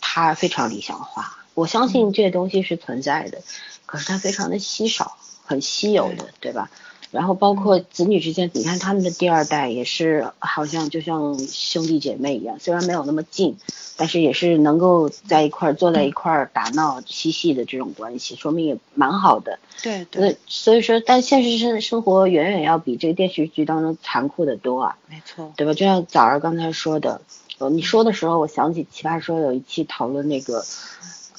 [0.00, 1.38] 它非常理想化。
[1.54, 3.40] 我相嗯信这些东西是存在的，
[3.86, 6.70] 可是它非常的稀少，很稀有的，对吧？
[7.10, 13.56] 然后包嗯括子女之间，你看他们的第二代也是好像就像兄弟姐妹一样，虽然没有那么近，
[13.96, 19.58] 但是也是能够在一块儿坐在一块儿打闹嬉戏的这种关系，说明也蛮好的。
[19.82, 25.52] 对对，那所以说，但现实生生活远远要比这个电视剧当中残酷的多啊，没错。
[25.56, 25.72] 对吧？
[25.74, 27.20] 就像早儿刚才说的，
[27.58, 30.64] 呃，你说的时候，我想起奇葩说有一期讨论那个，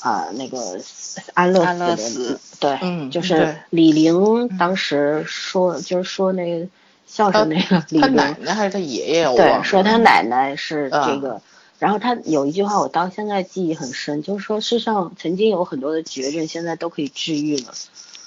[0.02, 0.80] 啊、那个
[1.34, 6.68] 安乐安乐死对，嗯就是李玲当时说，就是说那个
[7.06, 9.64] 孝顺那个李他玲，奶奶还是他爷爷，对，了。
[9.64, 11.42] 说他奶奶是嗯这个，
[11.80, 17.74] 然后他有一句话我到现在记忆很深，就是说世上曾经有很多的绝症，现在都可以治愈了，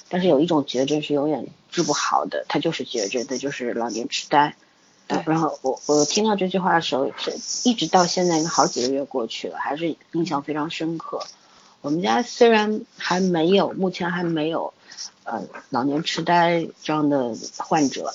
[0.08, 4.54] 但是有一种绝症是永远治不好的，它就是绝症，那就是老年痴呆。
[5.08, 7.32] 对然后我我听到这句话的时候，是
[7.68, 11.20] 一直到现在好几个月过去了，还是印象非常深刻。
[11.82, 14.72] 我们家虽然还没有，目前还没有，
[15.24, 18.14] 呃，老年痴呆这样的患者，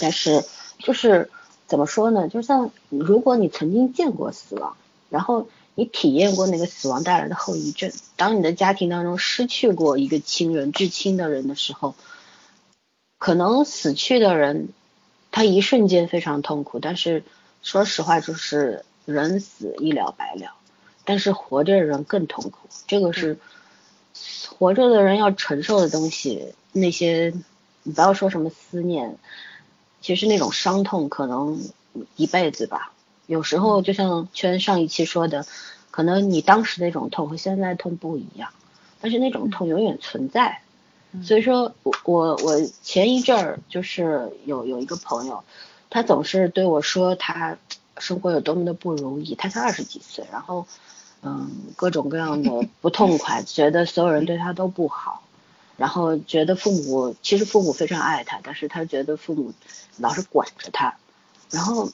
[0.00, 0.44] 但是
[0.78, 1.30] 就是
[1.66, 2.28] 怎么说呢？
[2.28, 4.76] 就像如果你曾经见过死亡，
[5.08, 11.94] 然后你体验过那个死亡带来的后遗症，当你的家庭当中失去过一个亲人、至亲的人的时候，
[13.18, 14.70] 可能死去的人
[15.30, 17.22] 他一瞬间非常痛苦，但是
[17.62, 20.54] 说实话，就是人死一了百了。
[21.10, 23.36] 但是活着的人更痛苦，这个是
[24.48, 26.54] 活着的人要承受的东西。
[26.70, 27.34] 那些
[27.82, 29.16] 你不要说什么思念，
[30.00, 31.60] 其实那种伤痛可能
[32.14, 32.92] 一辈子吧。
[33.26, 35.44] 有时候就像圈上一期说的，
[35.90, 38.50] 可能你当时那种痛和现在痛不一样，
[39.00, 40.62] 但是那种痛永远存在。
[41.24, 45.42] 所以说我我我前一阵儿就是有有一个朋友，
[45.90, 47.58] 他总是对我说他
[47.98, 50.68] 生活有多么的不如意，他才二十几岁，然后。
[51.22, 55.22] 嗯，各种各样的不痛快，觉得所有人对他都不好，
[55.76, 59.52] 然后觉得父母其实父母非常爱他，但是他觉得父母
[59.98, 60.96] 老是管着他，
[61.50, 61.90] 然后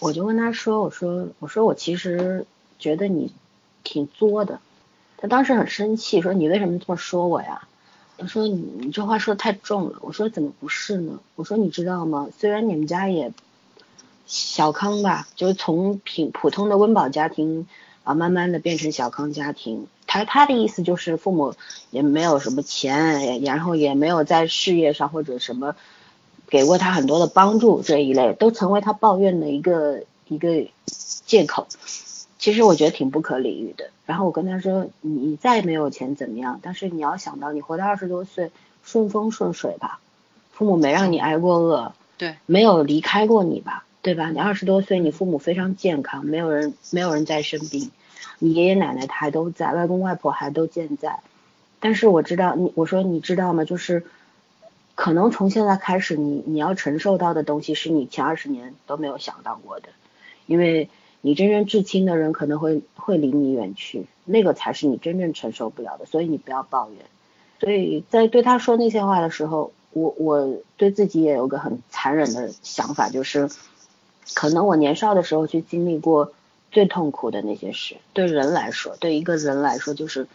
[0.00, 2.46] 我就跟他说，我说我说我其实
[2.80, 3.32] 觉得你
[3.84, 4.58] 挺作的，
[5.18, 7.68] 他当时很生气，说你为什么这么说我呀？
[8.18, 11.20] 他说你你这话说的太重了，我说怎么不是呢？
[11.36, 12.28] 我说你知道吗？
[12.36, 13.32] 虽然你们家也
[14.26, 17.68] 小康吧，就是从平普通的温饱家庭。
[18.06, 21.54] 啊，慢慢的变成小康家庭，他他的意思就是父母
[21.90, 25.74] 也没有什么钱，然后也没有在事业上或者什么
[26.48, 30.68] 给过他很多的帮助这一类，都成为他抱怨的一个一个
[31.26, 31.66] 借口。
[32.38, 33.90] 其实我觉得挺不可理喻的。
[34.06, 36.60] 然后我跟他说，你再没有钱怎么样？
[36.62, 38.52] 但是你要想到，你活到二十多岁，
[38.84, 39.98] 顺风顺水吧，
[40.52, 43.82] 父母没让你挨过饿，对，没有离开过你吧。
[44.02, 44.30] 对吧？
[44.30, 47.90] 你二十多岁，你父母非常健康，没有人没有人在生病，
[48.38, 51.20] 你爷爷奶奶还都在，外公外婆还都健在。
[51.80, 53.64] 但是我知道你，我说你知道吗？
[53.64, 54.04] 就是
[54.94, 59.88] 可能从现在开始，你你要承受到的东西是你前二十年都没有想到过的，
[60.46, 60.88] 因为
[61.20, 66.06] 你真正至亲的人可能会会离你远去，那个才是你真正承受不了的。
[66.06, 67.04] 所以你不要抱怨。
[67.60, 73.48] 所以在对他说那些话的时候，我我对自己也有个很残忍的想法，就是。
[74.34, 76.32] 可能我年少的时候去经历过
[76.76, 80.26] 最痛苦的那些事，对人来说，对一个人来说，就是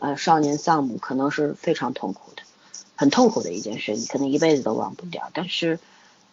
[0.00, 2.42] 呃少年丧母，可能是非常痛苦的，
[2.96, 5.30] 很痛苦的一件事，你可能一辈子都忘不掉。
[5.32, 5.78] 但是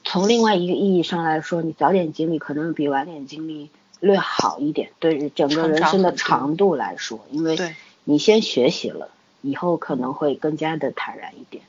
[0.03, 9.11] 从另外一个意义上来说，你早点经历，可能比晚点经历略好一点，对整个人生的长度来说，因为你先学习了，
[9.43, 11.61] 以后可能会更加的坦然一点。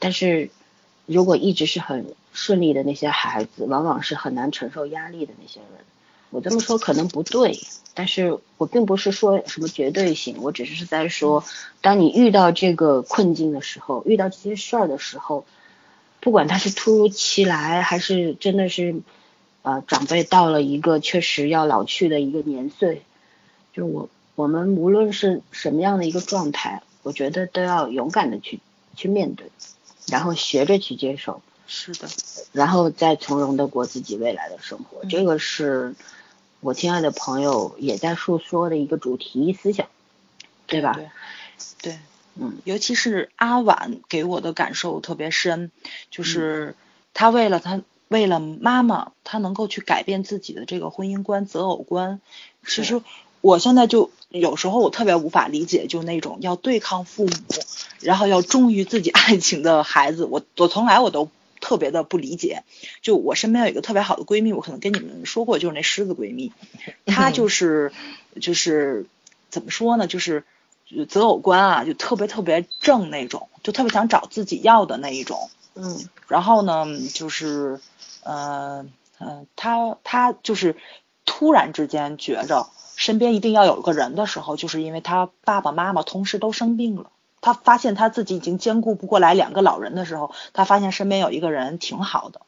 [0.00, 0.50] 但是
[1.06, 5.84] 如果一直是很顺利的那些孩子，往往是很难承受压力的那些人。
[6.32, 7.60] 我这么说可能不对，
[7.92, 11.44] 但是我并不是说什么绝对性，我只是在说，
[11.82, 15.44] 当你遇到这个困境的时候，遇到这些事儿的时候，
[16.20, 19.02] 不管它是突如其来，还是真的是，
[19.60, 23.02] 呃，长辈到了一个确实要老去的一个年岁，
[23.74, 28.58] 就我我们无论是什么样的一个状态，我觉得都要勇敢的去
[28.96, 29.48] 去面对，
[30.06, 31.42] 然后学着去接受。
[31.74, 32.08] 是的，
[32.52, 35.94] 然后再从容的过自己未来的生活，这个是
[36.62, 39.88] 我亲爱的朋友也在诉说的一个主题思想，
[40.68, 40.96] 对吧？
[41.82, 41.98] 对，
[42.36, 45.72] 嗯，尤其是阿婉给我的感受特别深，
[46.12, 46.76] 就是
[47.14, 52.20] 她为了他为了妈妈，她能够去改变自己的这个婚姻观、择偶观。
[52.64, 53.02] 其实
[53.40, 57.32] 我现在就有时候我特别无法理解，就那种要对抗父母，
[57.98, 61.28] 然后要忠于自己爱情的孩子，我我从来我都。
[61.62, 62.64] 特别的不理解，
[63.00, 66.52] 就我身边有一个特别好的闺蜜，我可能跟你们说过，就是那狮子闺蜜，
[67.06, 67.92] 她就是
[68.40, 69.06] 就是
[69.48, 70.44] 怎么说呢，就是
[71.08, 77.80] 择偶观啊，就特别特别正那种，就特别想找自己要的那一种，嗯，然后呢，就是
[78.24, 78.84] 呃
[79.18, 80.76] 嗯，她她就是
[81.24, 87.10] 突然之间觉着身边一定要有一个人的时候，就是因为她爸爸妈妈同时都生病了。
[87.42, 92.40] 他发现他自己已经兼顾不过来两个老人的时候，他发现身边有一个人挺好的，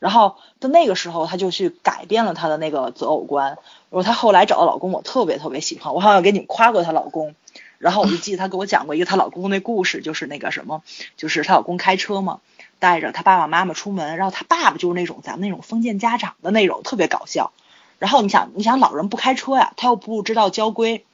[0.00, 3.58] 然后在那个时候他就去改变了他的那个择偶观。
[3.90, 7.36] 然后他后来找的老公，我特别特别喜欢，我好像给你们夸过她老公。
[7.78, 10.82] 然后我就记得她给我讲过一个她老公那故事，就是那个什么，
[11.16, 12.40] 就是她老公开车嘛，
[12.78, 17.52] 带着她爸爸妈妈出门，然后她爸爸就是那种咱们那种封建家长的那种，特别搞笑。
[17.98, 21.04] 然后你想，你想老人不开车呀，他又不知道交规。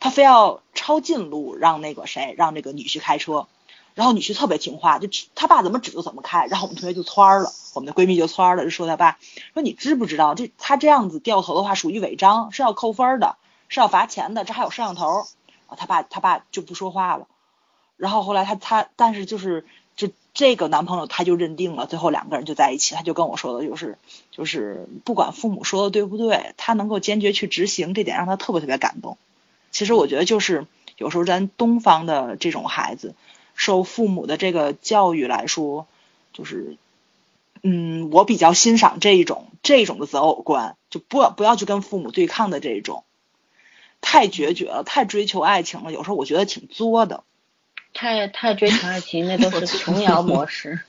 [0.00, 3.46] 他非要抄近路让那个谁让那个女婿开车，
[3.94, 9.18] 然后女婿特别听话，就他爸怎么指就怎么开，然后我们同学就蹿了，我们的闺蜜就蹿了，就说他爸
[9.52, 13.36] 说你知不知道，这他这样子掉头的话属于违章，是要扣分的，
[13.68, 15.26] 是要罚钱的，这还有摄像头。
[15.66, 17.26] 啊，他爸他爸就不说话了，
[17.96, 19.64] 然后后来他他但是就是
[19.96, 23.96] 就这个男朋友他就认定了，最后两个人就在一起，他就跟我说的就是
[24.30, 29.16] 就是不管父母说的对不对，他能够坚决去执行，这点让他特别特别感动。
[29.74, 33.14] 其实我觉得就是有时候咱东方的这种孩子。
[33.56, 35.86] 受父母的这个教育来说，
[36.32, 36.76] 就是，
[37.62, 43.04] 嗯，我比较欣赏这一种这种的择偶观，就不要不要去跟父母对抗的这一种，
[44.00, 47.22] 太决绝了，太追求爱情了，有时候我觉得挺作的。
[47.92, 50.80] 太太追求爱情，那都是 琼瑶模式。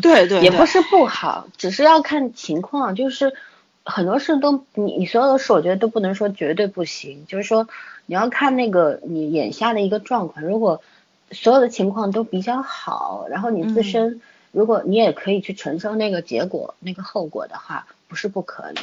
[0.00, 3.34] 对对，也不是不好，只是要看情况，就是
[3.88, 7.68] 很多事都你你所有的事，我觉得都不能说绝对不行，就是说
[8.06, 10.80] 你要看那个你眼下的一个状况，如果。
[11.30, 18.76] 所有的情况都比较好，然后你自身，如果你也可以去承受那个结果、那个后果的话，不是不可以，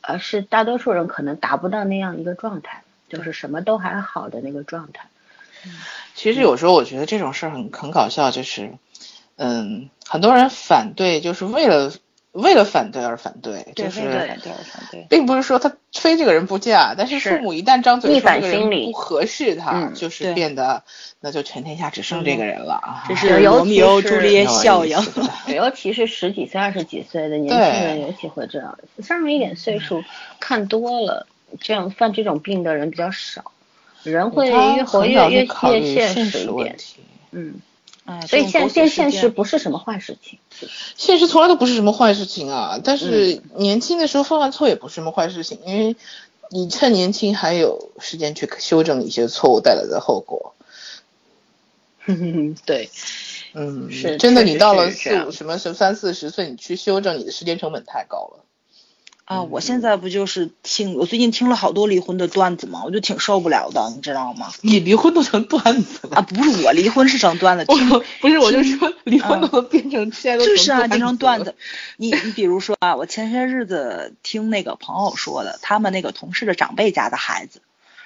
[0.00, 5.08] 而是大多数人可能达不到那样一个状态，就是什么都还好的那个状态。
[6.14, 8.74] 其实有时候我觉得这种事儿很很搞笑，就是，
[9.34, 11.90] 嗯，很多人反对就是为了。
[12.36, 14.02] 为了反对而反对，就是
[15.08, 20.82] 并不是说他非这个人不嫁，但是父母一旦张嘴说这个人不合适他，就是变得
[21.20, 23.04] 那就全天下只剩这个人了啊！
[23.08, 24.98] 这是 罗密欧朱丽叶效应。
[25.48, 28.78] 尤其是十几岁、二十几岁的年轻人，尤其会这样。
[29.02, 30.04] 上了一点岁数，
[30.38, 31.26] 看多了，
[31.60, 33.52] 这样犯这种病的人比较少。
[34.02, 35.46] 人会越活越越越
[35.82, 36.76] 现实一点。
[37.30, 37.54] 嗯。
[38.28, 40.38] 所以现现现实不是什么坏事情，
[40.96, 42.80] 现实从来都不是什么坏事情啊。
[42.82, 45.96] 但是年轻的时候犯犯错也不是什么坏事情，因为
[46.50, 50.54] 你趁年轻还有时间去修正一些错误带来的后果。
[52.64, 52.88] 对，
[53.54, 54.44] 嗯，是真的。
[54.44, 58.45] 你到了四五什么什三四十岁，你去修正，你的时间成本太高了。
[59.26, 64.52] 啊，我现在不就是听我最近听了好多离婚的段子嘛，我就挺受不了的，你知道吗？
[64.62, 66.22] 你离婚都成段子了啊？
[66.22, 67.64] 不是我离婚是成段子，
[68.20, 71.56] 不是我就说离婚都能变成现在都就是啊，变成段子。
[71.98, 77.62] 你你比如说啊，我前些日子听那个朋友说的，他们那个同事的长辈家的孩子，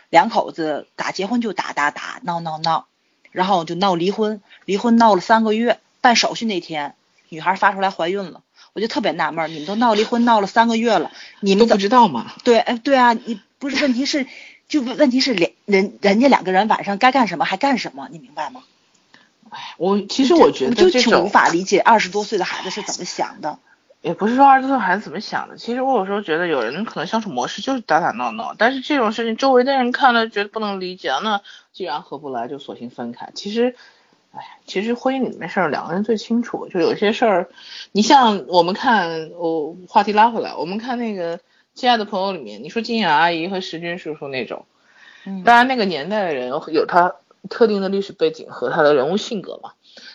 [0.09, 2.87] 两口子打结婚就打打打闹闹闹，
[3.30, 6.94] 然后就闹离婚，离婚闹了三个月，办手续那天，
[7.28, 8.40] 女孩发出来怀孕了。
[8.72, 12.33] 我就特别纳闷，你们都闹离婚闹了三个月了，你们都不知道吗？
[12.44, 14.26] 对，哎，对啊，你不是问题是，
[14.68, 18.62] 就问题是两人人家两个人晚上该干什么还干什么，你明白吗？
[19.50, 23.59] 哎，我其实我觉得就挺无法理解二十多岁的孩子是怎么想的。
[24.02, 33.30] 也不是说二十多岁孩子怎么想的，其实我有时候觉得有人可能相处模式就是打打闹闹，但是这种事情周围的人看了觉得不能理解，那既然合不来就索性分开。
[33.35, 33.74] 其实。
[34.32, 36.68] 哎，其实婚姻里面事儿，两个人最清楚。
[36.68, 37.48] 就有些事儿，
[37.92, 41.38] 你像我们看，我话题拉回来，我们看那个
[41.74, 44.66] 《亲爱的朋友》里面，你说金雅阿姨和石军叔叔那种，
[45.26, 47.16] 嗯，当然那个年代的人有他
[47.48, 49.72] 特定的历史背景和他的人物性格嘛。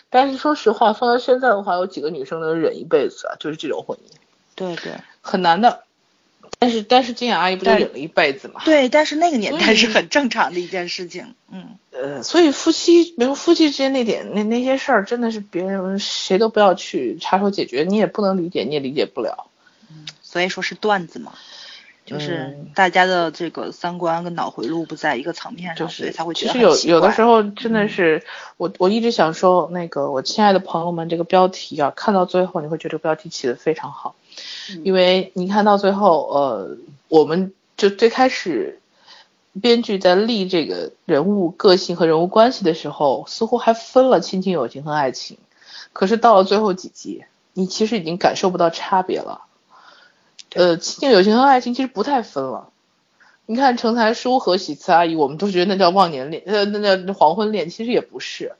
[0.08, 3.36] 但是说实话，放到现在的话，有几个女生能忍一辈子啊？
[3.38, 4.12] 就是这种婚姻，
[4.54, 5.82] 对对，很难的。
[6.58, 8.62] 但是但是金雅阿姨不就忍了一辈子嘛？
[8.64, 11.78] 对，但是那个年代是很正常的一件事情，嗯。
[11.98, 19.46] 呃，所以夫妻，比如夫妻之间那点那那些事儿，真的是别人谁都不要去插手解决，你也不能理解，你也理解不了。
[19.88, 21.32] 嗯，所以说是段子嘛，
[22.04, 28.22] 就是大家的这个三观跟脑回路不在一个层面上，所以才会觉得其实有有的时候真的是，
[28.58, 34.14] 我我一直想说那个我亲爱的朋友们，这个标题啊，看到最后你会觉得标题起的非常好，
[34.84, 36.76] 因为你看到最后，呃，
[37.08, 38.80] 我们就最开始。
[39.58, 45.38] 编剧在立这个人物个性和人物关系的时候，似乎还分了亲情、友情和爱情。
[45.94, 49.46] 可是到了最后几集，你其实已经感受不到差别了。
[50.52, 52.68] 呃，亲情、友情和爱情其实不太分了。
[53.46, 58.52] 你看成才叔和喜慈阿姨，我们都觉得那叫忘年恋，呃，那叫黄昏恋，其实也不是。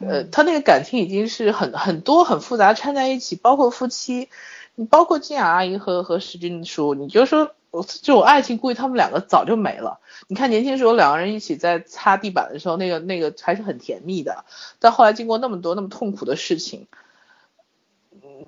[0.00, 4.28] 呃，他那个感情已经是很很多很复杂掺在一起，包括夫妻，
[4.74, 7.52] 你包括金雅阿姨和和石君叔，你就说。
[8.02, 10.00] 这种爱情，估计他们两个早就没了。
[10.26, 14.44] 你看年轻时候两个人一起在擦地板的时候，那个那个还是很甜蜜的。
[14.80, 16.88] 但后来经过那么多那么痛苦的事情，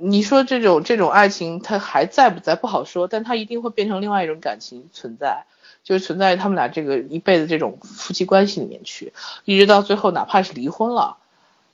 [0.01, 5.45] 你说这种这种爱情它还在不在不好说，但它一定会变成另外一种感情存在，
[5.85, 9.13] 就是存在于他们俩这个一辈子这种夫妻关系里面去，
[9.45, 11.19] 一直到最后哪怕是离婚了，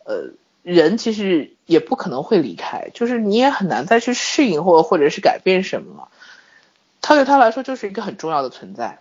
[0.04, 0.32] 呃，
[0.68, 6.08] 人其实也不可能会离开，就是你也很难再去适应或或者是改变什么。
[7.00, 8.98] 他对他来说就是一个很重要的存在，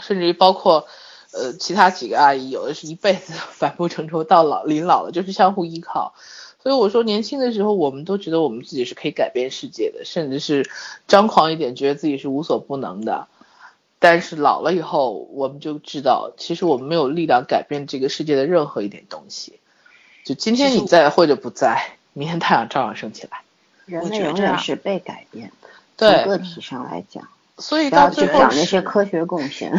[0.00, 0.86] 甚至于包括
[1.32, 6.14] 呃，其他几个阿姨有的是一辈子 反目成仇到老，临老了就是相互依靠。
[6.62, 10.68] 所以我说，年轻的时候我们都觉得我们自己是可以改变世界的，甚至是
[11.08, 13.28] 张狂一点，觉得自己是无所不能的。
[13.98, 19.58] 但是老了以后，我们就知道，其实我们没有力量改变这个世界的任何一点东西。
[20.24, 23.40] 就今天你在或者不在，明天太阳照样升起来。
[23.86, 27.28] 人类永远是被改变的，对个体上来讲。
[27.58, 29.72] 所以到最后讲那些科学贡献。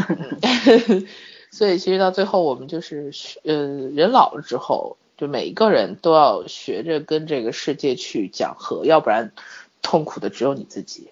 [1.52, 3.12] 所以其实到最后，我们就是
[3.44, 3.54] 呃，
[3.94, 9.32] 人老了之后，就每一个人都要学着跟这个世界去讲和，要不然
[9.82, 11.10] 痛苦的只有你自己。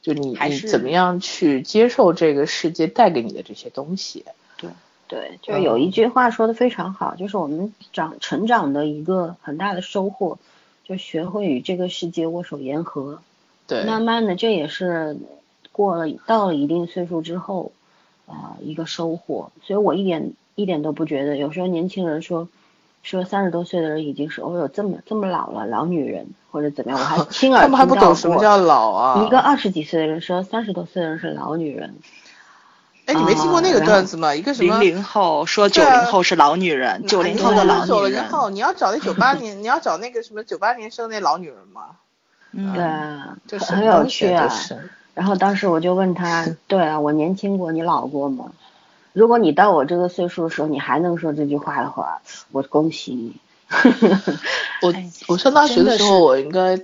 [0.00, 4.24] 就你你怎么样去接受这个世界带给你的这些东西？
[4.56, 4.70] 对
[5.12, 10.38] 对，就是有一句话说的非常好，就是我们长成长的一个很大的收获，
[10.84, 13.20] 就学会与这个世界握手言和。
[13.66, 15.18] 对，慢慢的这也是
[15.70, 17.72] 过了到了一定岁数之后
[18.26, 22.48] 啊一个收获，所以我一点一点都不觉得，有时候年轻人说。
[23.04, 27.62] 说三十多岁的人已经是哦哟这么这么老了老女人或者怎么样，我还亲 耳听到过。
[27.62, 29.26] 他们还不懂什么叫老啊？
[29.26, 31.96] 一个二十几岁的人说三十多岁的人是老女人。
[33.06, 34.32] 哎，你没听过那个段子吗？
[34.32, 37.88] 一个什么零零后说九零后是老女人，九零后的老女人。
[37.88, 38.06] 九
[38.48, 41.82] 零你要找那九八年，你要找那个什么九八年生那老女人吗？
[42.52, 44.48] 嗯，对，很有趣啊。
[45.14, 48.52] 然后当时我就问他，对啊，我年轻过，你老过吗？
[49.12, 52.22] 如果你到我这个岁数的时候，你还能说这句话的话，
[52.52, 53.34] 我恭喜你。
[54.80, 54.94] 我
[55.26, 56.80] 我上大学的时候，我应该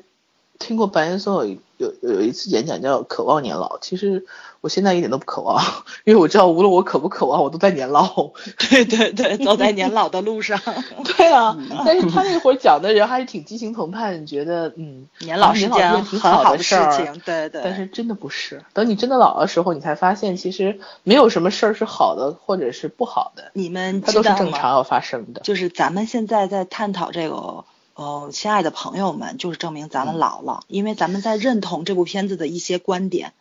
[0.59, 4.27] 听过白岩松有有有一次演讲叫《渴望年老》，其实。
[4.61, 5.63] 我现在一点都不渴望，
[6.05, 8.33] 因为我知道无论我渴不渴望，我都在年老。
[8.71, 10.61] 对对对，走在年老的路上。
[11.17, 17.23] 对啊，但是他那会儿讲的人还是挺激情澎湃，你觉得嗯，年老是件很好的事情。
[17.25, 17.61] 对对。
[17.63, 23.51] 但是真的不是，等你真的老的时候，你才发现其实没有什么事儿是好的或者是不好的。
[23.53, 25.41] 你们它都是正常要发生的。
[25.43, 33.33] 就是咱们现在在探讨这个，哦，亲爱的朋友们，就是证明咱们老了，因为咱们在认同这部片子的一些观点。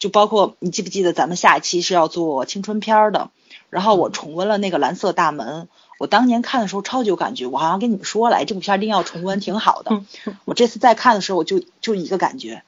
[0.00, 3.30] 就包括你记不记得咱们下一期是要做青春片的，
[3.68, 10.02] 然后我重温了那个蓝色大门，我当年看的时候超级有感觉，我好像跟你们说了，这部片一定要重温，挺好的。
[10.46, 12.62] 我这次再看的时候，我就就一个感觉，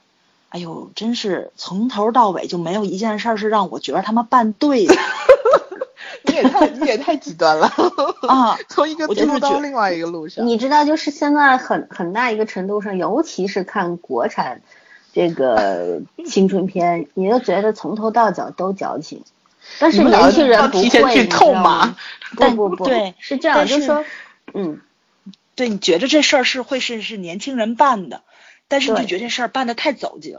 [0.49, 4.95] 哎呦，真是从头到尾就没有一件事是让我觉得他们办对的。
[6.25, 7.67] 你也太你也太极端了
[8.27, 8.57] 啊！
[8.69, 14.61] 从一个路到另外一个路上，你知道，就是现在很很大一个程度上，尤其是看国产。
[15.13, 19.23] 这个青春片，你都觉得从头到脚都矫情，
[19.79, 21.95] 但是年轻人不会，你知道吗？
[22.35, 24.03] 不不不，对，是这样，就是说，
[24.53, 24.81] 嗯，
[25.55, 28.23] 对，你觉得这事儿是会是是年轻人办的，
[28.67, 30.35] 但是你就觉得这事儿办的太走心，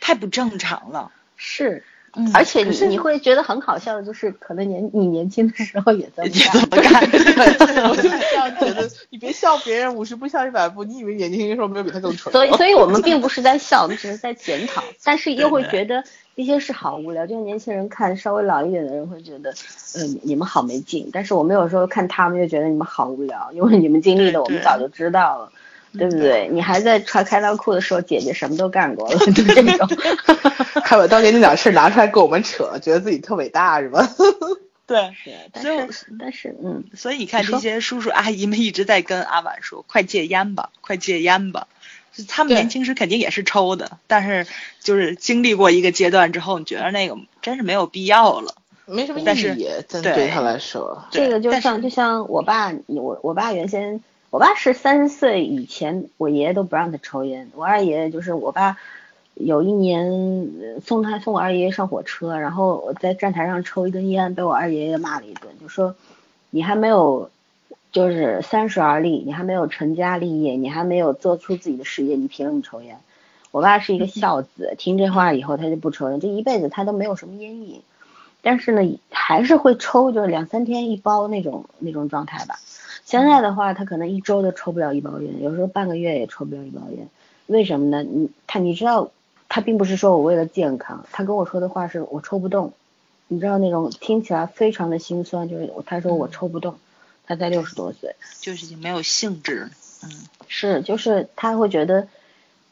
[0.00, 1.82] 太不正常了，是。
[2.34, 6.28] 而且你你会觉得很好笑的，就是可能年你年轻的时候也 这么
[6.82, 7.02] 干，
[7.88, 8.90] 我就是这样觉得。
[9.10, 12.32] 你别笑别人五十步笑一百步，你以为年轻的时候没有比他更蠢？
[12.32, 16.02] 所以， 所以我们并不是在笑，我们只是在检讨，但是又会觉得
[16.36, 17.26] 这些事好无聊。
[17.26, 19.52] 就是年轻人看稍微老一点的人会觉得，
[19.96, 21.10] 嗯，你们好没劲。
[21.12, 25.52] 但是我们有时候看他们，就觉得你们好无聊，因为你们经历的我们早就知道了。
[25.92, 26.48] 对不对？
[26.50, 29.88] 你还在穿开裆裤的时候，姐姐什么都干过了， 就这种。
[30.84, 34.08] 还把当年那点事拿出来跟我们扯，觉得自己特伟大是吧？
[34.86, 35.12] 对，
[35.60, 35.78] 所以
[36.18, 41.68] 但是嗯，所以你看这些叔叔阿姨们一直在跟阿婉说：“快戒烟吧，快戒烟吧。”
[42.28, 44.46] 他们年轻时肯定也是抽的，但是
[44.80, 49.68] 就是经历过一个阶段之后，你觉得那个真是没有必要了，没什么意义。
[50.02, 54.02] 对他来说，这个就像就像我爸，我我爸原先。
[54.30, 57.50] 我爸是三十岁以前，我爷爷都不让他抽烟。
[57.56, 58.78] 我二爷爷就是我爸，
[59.34, 65.96] 有一年送他送我二爷爷上火车，然后我在站台上抽一根烟，被我二爷爷骂了一顿，就说
[66.50, 67.28] 你还没有
[67.90, 72.98] 就是三十而立，你还没有成家立业，你还没有做出自己的事业，你凭什么抽烟？
[73.50, 77.82] 我爸是一个孝子，听这话以后他就不抽烟，这一辈子他都没有什么烟瘾，
[78.42, 82.60] 但是呢还是会抽，就是两三天一包那种那种状态吧。
[83.10, 87.08] 现在的话，他可能一周都抽不了一包烟，有时候半个月也抽不了一包烟。
[87.48, 88.04] 为什么呢？
[88.04, 89.10] 你他你知道，
[89.48, 92.72] 他并不是说我为了健康，他跟我说的话是我抽不动。
[93.26, 96.78] 你知道那种听起来非常的心酸，就是他说我抽不动，
[97.26, 99.68] 他才六十多岁，就是已经没有兴致。
[100.04, 100.10] 嗯，
[100.46, 102.06] 是，就是他会觉得，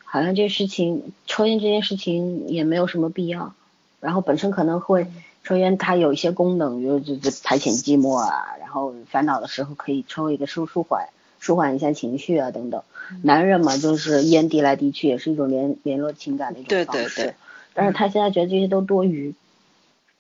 [0.05, 3.55] 好像这事情抽烟这件事情也没有什么必要，
[3.99, 5.09] 然后本身可能会。
[5.49, 11.09] 抽烟它有一些功能，比如就是排遣寂寞啊，然后烦恼的时候可以抽一个舒舒缓
[11.41, 12.83] 舒缓一下情绪啊等等。
[13.23, 17.17] 男人嘛，就是烟递来递去也是一种联联络情感的一种方式。
[17.17, 17.35] 对对对。
[17.73, 19.35] 但是他现在觉得这些都多余。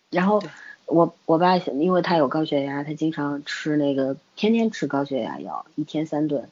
[0.09, 0.43] 然后
[0.87, 6.49] 我我爸因为他有高血压，他经常吃那个天天吃高血压药，一天三顿。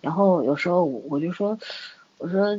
[0.00, 1.56] 然后有时候我就说，
[2.18, 2.58] 我说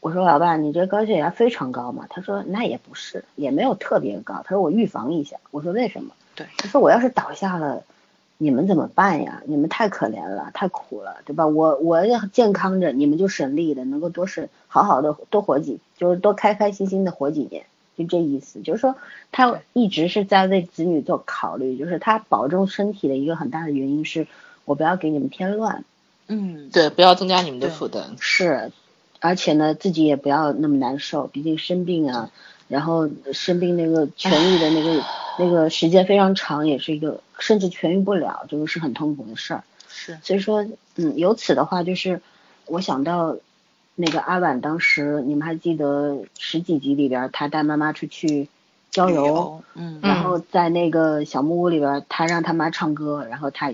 [0.00, 2.06] 我说老爸，你这高血压非常高嘛？
[2.08, 4.42] 他说那也不是，也没有特别高。
[4.44, 5.36] 他说我预防一下。
[5.50, 6.14] 我说为什么？
[6.34, 7.82] 对，他说我要是倒下了，
[8.38, 9.42] 你们怎么办呀？
[9.46, 11.46] 你们太可怜了，太苦了，对吧？
[11.46, 17.64] 我我要健康着，你们就省力的，能够多省，好好的多活几，就是多开开心心的活几年，
[17.96, 18.60] 就这意思。
[18.60, 18.94] 就是说
[19.32, 24.28] 他一直是在为子女做考虑，就是他保重身体的一个很大的原因是
[24.66, 25.84] 我不要给你们添乱。
[26.28, 28.16] 嗯，对，不要增加你们的负担。
[28.20, 28.70] 是，
[29.26, 32.30] 而且呢，自己也不要那么难受，毕竟生病啊，
[32.68, 35.04] 然后生病那个痊愈的那个
[35.38, 39.64] 那个时间非常长，也是一个甚至痊愈不了，这个是很痛苦的事儿。
[39.88, 40.64] 是，所以说，
[40.96, 42.20] 嗯，由此的话，就是
[42.66, 43.36] 我想到
[43.94, 48.48] 那个阿婉当时，你们还记得十几集里边，她带妈妈出去
[48.90, 53.72] 郊游，嗯，然后在那个小木屋里边，她让她妈唱歌，然后她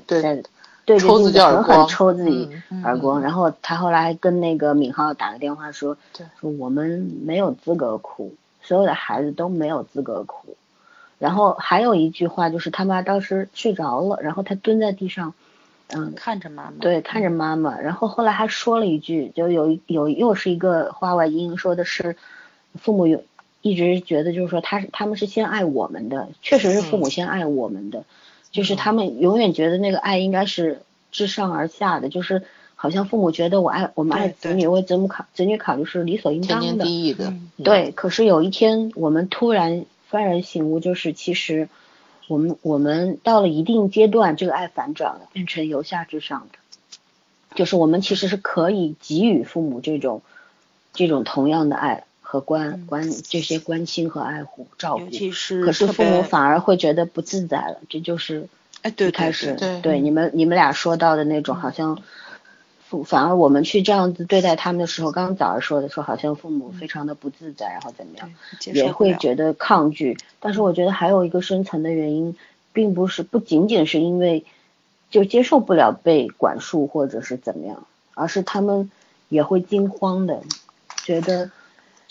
[0.84, 6.26] 对着抽自己镜子狠狠耳光抽自己嗯耳光，然后他后来还跟那个敏浩打个电话说，对。
[6.40, 10.56] 说我们没有资格哭，所有的孩子都没有资格哭。
[11.18, 15.34] 然后还有一句话就是他妈当时睡着了，然后他蹲在地上，
[15.86, 22.16] 嗯，看着妈妈，对，看着妈妈，然后后来还说了一句，就有一有又是一个话外音，说的是
[22.74, 23.22] 父母有
[23.60, 28.02] 一直觉得就是说他是他们是先爱我们的，确实是父母先爱我们的，
[28.53, 32.42] 就是他们永远觉得那个爱应该是自上而下的，就是
[32.76, 37.32] 好像父母觉得我爱我们爱子女为子母考子女考虑是理所应当的，地义的。
[37.64, 41.68] 对，可是有一天我们突然幡然醒悟，就是其实
[42.28, 46.59] 我们我们到了一定阶段，这个爱反转了，变成由下至上的，
[47.55, 50.22] 就是我们其实是可以给予父母这种
[50.92, 52.86] 这种同样的爱和关嗯。
[52.86, 55.30] 关这些关心和爱护照顾尤，其。
[55.30, 58.48] 是可是父母反而会觉得不自在了，这就是
[58.80, 59.80] 哎，对，开始对。
[59.82, 62.00] 对你们你们俩说到的那种，好像
[62.88, 68.32] 父反而我们去这样子对待他们的时候，刚刚早儿说的说好像父母非常的不自在，然后怎么样，
[68.72, 70.16] 也会觉得抗拒。
[70.40, 72.34] 但是我觉得还有一个深层的原因，
[72.72, 74.46] 并不是不仅仅是因为
[75.10, 78.90] 就接受不了被管束或者是怎么样，而是他们
[79.28, 80.42] 也会惊慌的，
[81.04, 81.50] 觉得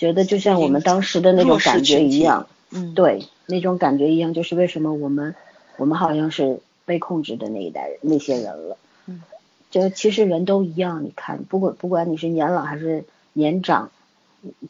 [0.02, 5.36] 觉得就像我们当时的那种感觉一样，嗯，对，那种感觉一样，就是为什么我们
[5.78, 8.78] 我们好像是被控制的那一代人那些人了。
[9.06, 9.22] 嗯，
[9.70, 13.91] 就其实人都一样，你看，不管不管你是年老还是年长，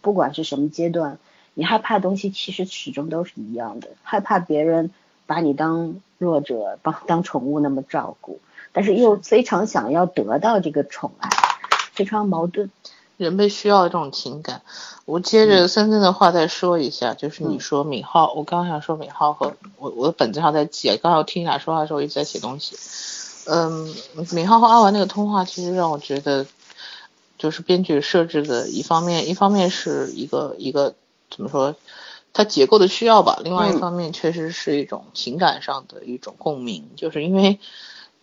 [0.01, 1.17] 不管是什么阶段，
[1.53, 4.91] 你害怕的东西其实始终都是一样的，害怕别人
[5.27, 8.41] 把你当弱者，当当宠物那么照顾，
[8.73, 11.29] 但是又非常想要得到这个宠爱，
[11.93, 12.69] 非常矛盾。
[13.25, 14.61] 人被需要的这种情感。
[15.05, 22.77] 我接着森森的话再说一下，就是你说敏浩，我刚想说敏浩和我我的本子上在记，刚才我听你俩说话的时候我一直在写东西。
[23.47, 23.93] 嗯，
[24.31, 26.45] 敏浩和阿文那个通话，其实让我觉得，
[27.37, 30.93] 就是编剧设置的一方面，一方面是一个一个
[31.29, 31.75] 怎么说，
[32.31, 37.59] 它结构的需要吧，另外一嗯方面确实是一种情感上的一种共鸣，就是因为，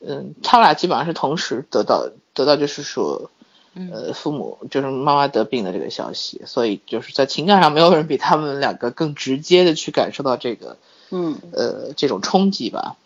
[0.01, 3.31] 嗯，他俩基本上是同时得到得到，就是说。
[3.79, 3.91] 嗯。
[3.93, 10.77] 呃，父母就是妈妈得病的这个消息，所以就是在情感上，没有人比他们两个更直接的去感受到这个
[11.11, 11.39] 嗯。
[11.53, 12.97] 呃这种冲击吧。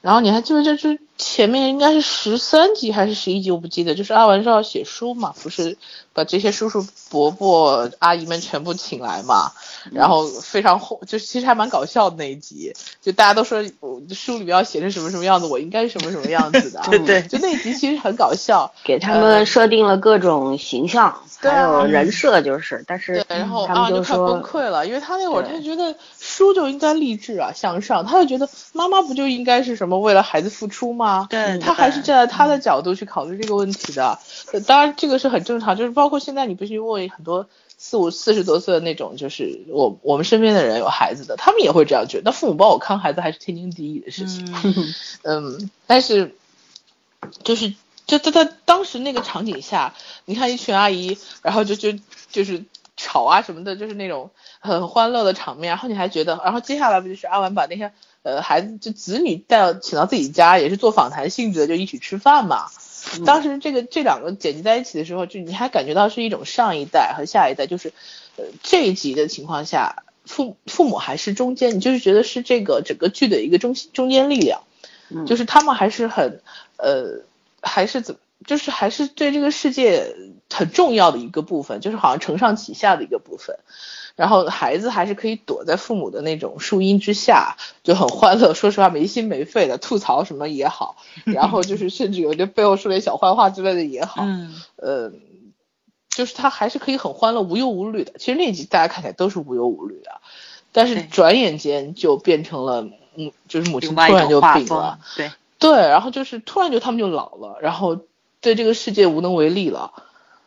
[0.00, 5.76] 然后你还记得，就是前面应该是十三集还是十一集，我不记得，就是阿文是要写书嘛，不是
[6.12, 9.52] 把这些叔叔伯伯阿姨们全部请来嘛，
[9.92, 31.03] 然后非常，就其实还蛮搞笑的那一集，就大家都说我书里面要写成什么什么样子，我应该是什么什么样子的， 对对就那一集其实很搞笑， 给他们设定了各种形象，还有人设，就是，但是对，然后他阿就快崩溃了，因为他那会儿他就觉得书就应该励志啊向上，他就觉得妈妈不就应该是什么为了孩子付出吗？
[31.28, 34.18] 对，他还是站在他的角度去考虑这个问题的。
[34.52, 37.46] 呃当然这个是很正常，就是包括现在你不是问很多
[37.76, 42.24] 四五四十多岁的那种，就是我我们身边的人有孩子的，他们也会这样觉得。
[42.26, 44.54] 那父母帮我看孩子还是天经地义的事情。
[44.62, 44.94] 嗯
[45.58, 46.34] 嗯，但是
[47.42, 47.74] 就是
[48.06, 49.94] 就在他当时那个场景下，
[50.24, 51.92] 你看一群阿姨，然后就就
[52.30, 52.64] 就是
[52.96, 54.30] 吵啊什么的，就是那种
[54.60, 57.92] 很欢乐的场面，然后你还觉得，然后接下来不就是阿文把那些
[58.24, 62.66] 呃孩子就子女带到请到自己家，也是做访谈性质的，就一起吃饭嘛。
[63.24, 67.92] 当时这个这两个剪辑在一起的时候，就你还感觉到是一种上一代和下一代，就是
[68.36, 74.62] 呃这一集的情况下，父父母还是中间，你就是觉得是这个整个剧的一个中中间力量。
[75.10, 76.40] 嗯就是他们还是很，
[76.78, 77.20] 呃，
[77.60, 80.14] 还是怎么就是还是对这个世界
[80.50, 83.56] 很重要的一个部分，就是好像承上启下的一个部分。
[84.16, 88.54] 然后孩子还是可以躲在父母的那种树荫之下，就很欢乐。
[88.54, 95.12] 说实话，没心没肺的吐槽什么也好， 然后就是甚至有些背后说点小坏话之类的也好，嗯，呃，
[96.10, 98.12] 就是他还是可以很欢乐、无忧无虑的。
[98.18, 100.20] 其实那集大家看起来都是无忧无虑的，
[100.70, 102.82] 但是转眼间就变成了，
[103.16, 107.98] 嗯，就是母亲突然就病了，，对，对，然后就是突然就他们就老了，然后
[108.44, 109.92] 对这个世界无能为力了，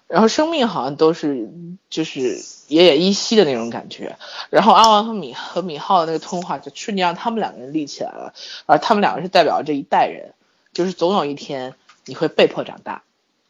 [0.07, 1.49] 然后生命好像都是
[1.89, 2.37] 就是
[2.69, 4.17] 奄奄一息的那种感觉。
[4.51, 8.35] 然后阿王和米和米浩的那个通话就瞬间让他们两个人立起来了，
[8.67, 10.35] 而他们两个是代表这一代人，
[10.73, 11.73] 就是总有一天
[12.05, 13.01] 你会被迫长大。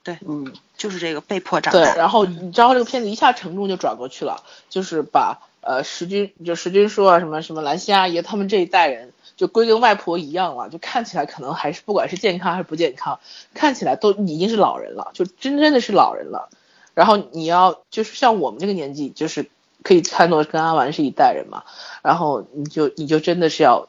[0.01, 1.95] 对嗯，就是这个被迫长对，大。
[1.95, 13.19] 然后你知道这个片子一下沉重就转过去了，就是把呃石军就石军说啊什么什么兰心阿姨他们这一代人就归跟外婆一样了，就看起来可能还是不管是健康还是不健康，
[13.53, 16.49] 看起来都已经是老人了，就真真的是老人了。
[16.93, 19.49] 然后你要就是像我们这个年纪，就是
[19.83, 21.63] 可以看作跟阿丸是一代人嘛，
[22.01, 23.87] 然后你就你就真的是要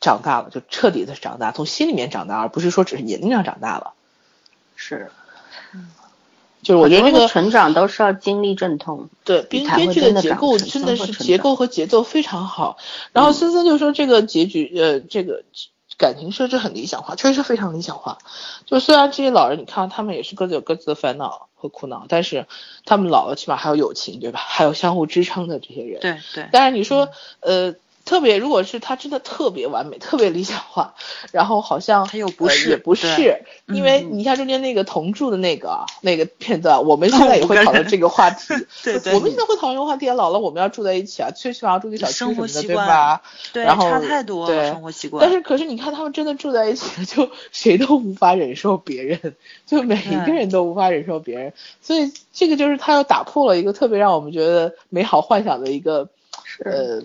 [0.00, 3.92] 长大了，就彻底的长大，从心里面长大，而不是说只是年龄上长大了。
[4.76, 5.10] 是，
[6.62, 9.08] 就是我觉得这个成长都是要经历阵痛。
[9.24, 12.76] 对，编编剧的结构真的是结构和节奏非常好。
[13.12, 15.42] 然后森森就说这个结局，呃，这个
[15.96, 18.18] 感情设置很理想化，确实是非常理想化。
[18.66, 22.46] 就虽然这些老人，你看他们也是各自有各自的烦恼和苦恼，但是
[22.84, 24.40] 他们老了起码还有友情，对吧？
[24.42, 26.00] 还有相互支撑的这些人。。
[26.00, 27.08] 对对，但是你说，
[27.40, 27.74] 呃，
[28.10, 30.94] 特别如果是他真的特别完美、特别理想化，
[31.30, 34.18] 然后好像他又不是呃也不是，因为嗯。
[34.18, 38.52] 你像中间那个同住的那个啊那个片段，我们现在也会讨论这个话题。
[38.82, 39.14] 对对。
[39.14, 43.22] 我们现在会讨论这个话题啊，老了我们要住在一起啊，最起码要住一个小区什么的，对吧？
[43.52, 45.24] 对，然后差太多生活习惯。
[45.24, 49.36] 但是可是你看他们真的住在一起了，就谁都无法忍受别人，
[49.66, 56.08] 就每一个人都无法忍受别人，所以这个就是他又打破了一个特别让我们觉得美好幻想的一个
[56.64, 57.00] 呃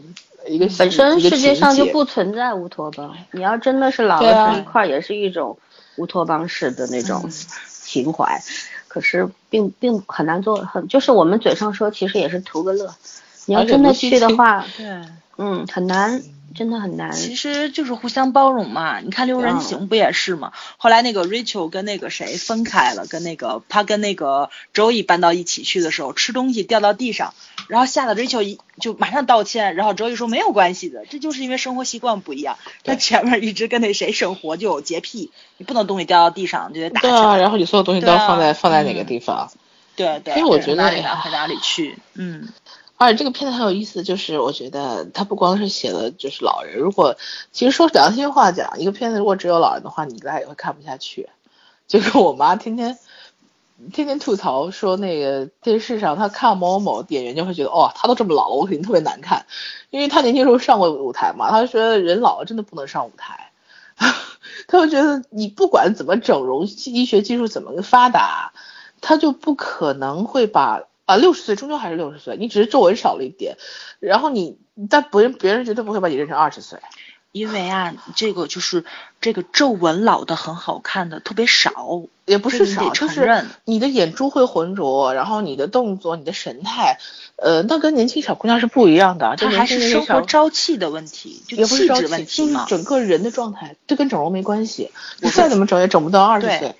[0.47, 5.57] 一个本身世界上就不存在乌托邦，你要真的是老了这一块儿，也是一种
[5.97, 7.29] 乌托邦式的那种
[7.67, 8.41] 情怀，
[8.87, 12.93] 可是并并很难做，很就是我们嘴上说，其实也是图个乐。
[13.47, 15.01] 你要真的去的话，对，
[15.37, 16.21] 嗯，很难，
[16.55, 17.11] 真的很难。
[17.11, 18.99] 其实就是互相包容嘛。
[18.99, 20.53] 你看《六人行》不也是吗？
[20.77, 27.33] 后来那个 Rachel 跟那个谁分开了，跟那个他跟那个 Joey 搬到一起去的时候，吃东西掉到地上，
[27.67, 32.57] 然后吓得 Rachel 一就马上道歉，然后 Joey 说没有关系的，这就是因为生活习惯不一样。
[32.83, 39.51] 他前面一直跟那谁生活就有洁癖，你不能东西掉到地上就得打起对啊，然后你所有东西都要放在、放在哪个嗯地方？
[39.95, 41.97] 对对，所以我觉得哪里拿回哪里去。
[42.15, 42.49] 嗯，
[42.97, 47.17] 而且这个片子很有意思，就是我觉得它不光是写了就是老人，如果
[47.51, 51.29] 其实说良心话讲，一个片子如果只有老人的话，你大概也会看不下去。
[51.87, 52.97] 就跟我妈天天
[53.93, 59.45] 天天吐槽说，那个电视上她看某某某演员就会觉得，哦，他都这么老了，我肯定特别难看，
[59.89, 63.51] 因为她年轻时候上过舞台嘛，她就觉得人老了真的不能上舞台。
[64.67, 68.51] 他就觉得你不管怎么整容，医学技术怎么发达，
[68.99, 73.57] 他就不可能会把啊六十岁终究还是六十岁，你只是皱纹少了一点，
[73.99, 74.57] 然后你
[74.89, 76.79] 但别人别人绝对不会把你认成二十岁。
[77.31, 78.85] 因为啊，这个就是
[79.19, 86.97] 这个皱纹老的很好看的特别少，也不是少，就是你的眼珠会浑浊，然后你的动作、你的神态，
[87.35, 89.35] 呃，那跟年轻小姑娘是不一样的。
[89.37, 92.75] 这还是生活朝气的问题，就也不是气质问题嘛，就是。
[92.77, 94.91] 整个人的状态，这跟整容没关系。
[95.19, 96.75] 你再怎么整也整不到二十岁。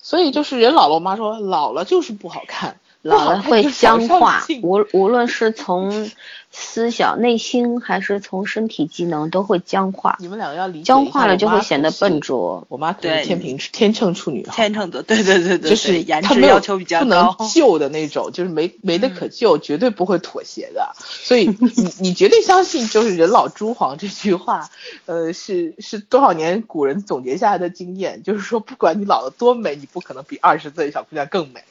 [0.00, 6.10] 所以就是人老了，我妈说老了就是不好看，不老了会僵化，无无论是从
[6.50, 12.66] 思想、内心还是从身体机能都会僵化，你们两个要理解僵化了就会显得笨拙。
[12.68, 17.50] 我妈对天平天秤处女，天秤座，对对对对，就是对颜值她没有要求比较高不能。
[17.50, 20.92] 救的那种，就是没没得嗯可救，绝对不会妥协的。
[20.98, 24.68] 所以你 你绝对相信，就是人老珠黄这句话，
[25.06, 31.62] 呃，是是多少年古人总结下来的经验，就是说不管你老的多美，你不可能比二十岁的小姑娘更美。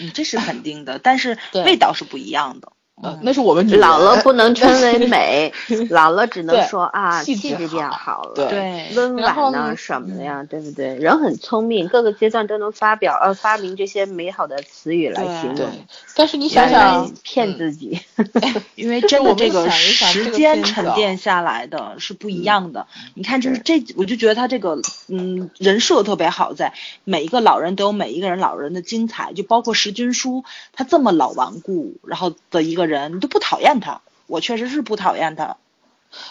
[0.00, 2.72] 嗯，这是肯定的，但是味道是不一样的。
[3.02, 5.52] 呃，那是我们女老了不能称为美，
[5.90, 10.94] 老了只能说啊，气质变好了，对对温婉呐、呢什么的呀，对不对？
[10.96, 15.72] 人很聪明，各个阶段都能发表呃发明这些美好的词语来形对容，，
[16.14, 18.00] 但是你想想，骗嗯自己。
[18.74, 22.86] 因为真的这个时间沉淀下来的是不一样的。
[23.14, 26.74] 你看，就是这，我就觉得他这个嗯人设特别好在，
[27.04, 34.02] 每一个老人都有每一个人老人的精彩，就包括石君书，他这么老顽固，然后的一个人，你都不讨厌他。
[34.26, 35.56] 我确实是不讨厌他，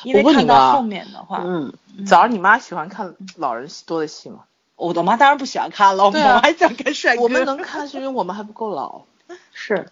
[0.03, 1.73] 因为你看到后面的话，嗯，
[2.05, 4.45] 早上你妈喜欢看老人多的戏吗？
[4.77, 7.23] 我的妈当然不喜欢看了，我们还想看帅哥。
[7.23, 9.01] 我们能看是因为我们还不够老，
[9.51, 9.91] 是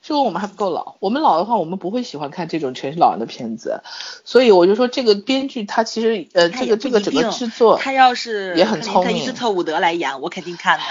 [0.00, 0.94] 是因为我们还不够老。
[1.00, 3.82] 我们老的话，我们不会喜欢看这种全是老人的片子，
[4.24, 10.84] 所以我就说这个编剧他其实呃这个这个整个制作，他要是也很聪明特伊斯特伍德来演，我肯定看的。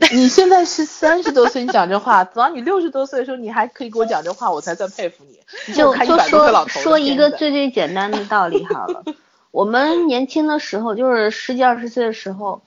[0.12, 5.38] 你现在是三十多岁，你讲这话，等到你六十多岁的时候，你还可以给我讲这话，我才算佩服你。
[5.74, 9.02] 就就100多岁老头的说说一个最最简单的道理好了。
[9.50, 12.60] 我们年轻的时候，就是十几二十岁的时候，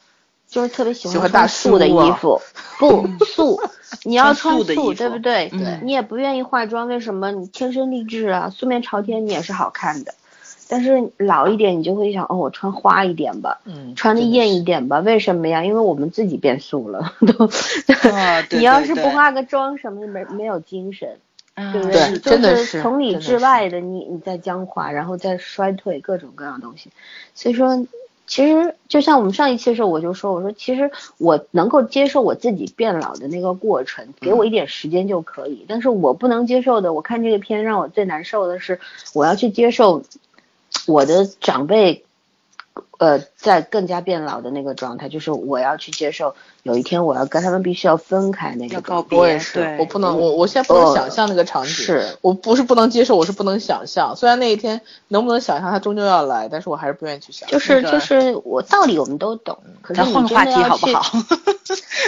[0.50, 2.42] 就是特别喜欢穿素的衣服，
[2.80, 3.62] 不 素，
[4.04, 5.50] 你要穿素，对不对？
[5.54, 7.32] 嗯你也不愿意化妆，为什么？
[7.32, 10.14] 你天生丽质啊，素面朝天，你也是好看的。
[10.72, 15.00] 但是老一点，你就会想，哦，我穿花一点吧，嗯，穿的艳一点吧。
[15.00, 15.66] 为什么呀？
[15.66, 17.50] 因为我们自己变素了，都。
[18.58, 21.10] 你要是不化个妆什么的，没没有精神。
[21.56, 26.90] 嗯对不对就真的是从里至外的你你在僵化，然后再衰退各种各样的东西。
[27.36, 27.86] 所以说，
[28.26, 35.66] 其实就像我们上一期的时候我就说，我说其实我能够接受我自己变老的那个过程，给我一点时间就可以。
[35.68, 38.80] 但是我不能接受的，我看这个片让我最难受的是，
[39.14, 40.02] 我要去接受
[40.92, 42.06] 我的长辈。
[43.00, 51.72] 呃，在更加变老的那个状态，就是我要去接受，有一天我要跟他们必须要分开那个要告别我也是，我不能，我我现在不能哦想象那个场景。
[51.72, 54.16] 是我不是不能接受，我是不能想象。
[54.16, 57.50] 虽然那一天能不能想象，它终究要来，但是我还是不愿意去想。
[57.50, 61.18] 就是就是我道理我们都懂，可是咱你换个话题好不好？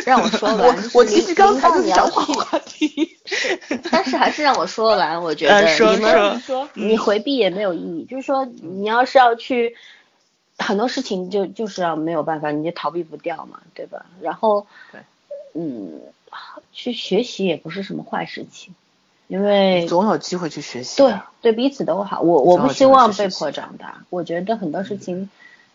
[0.06, 0.78] 让我说 完。
[0.94, 3.18] 我其实刚才你要换话题。
[3.90, 5.20] 但是还是让我说完。
[5.22, 8.06] 我觉得你们说你回避也没有意义。
[8.08, 9.76] 就是说，你要是要去
[10.64, 14.06] 很多事情就就是要没有办法，你就逃避不掉嘛，对吧？
[14.22, 15.02] 然后对，
[15.54, 16.02] 嗯，
[16.72, 18.74] 去学习也不是什么坏事情，
[19.28, 20.98] 因为总有机会去学习。
[20.98, 22.22] 对，对彼此都好。
[22.22, 24.04] 我我不希望被迫长大。
[24.10, 25.30] 我觉得很多事情，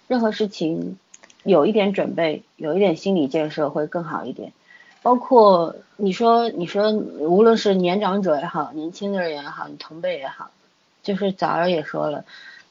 [0.09, 0.99] 任何事情
[1.45, 4.53] 有一点准备，有一点心理建设会更好一点。
[5.01, 10.51] 包括你说，你说无论是年长者也好，年轻的人也好，你同辈也好，
[11.03, 12.25] 就是早儿也说了，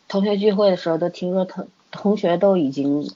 [0.10, 3.12] 同学聚会的时候都听说同同学都已经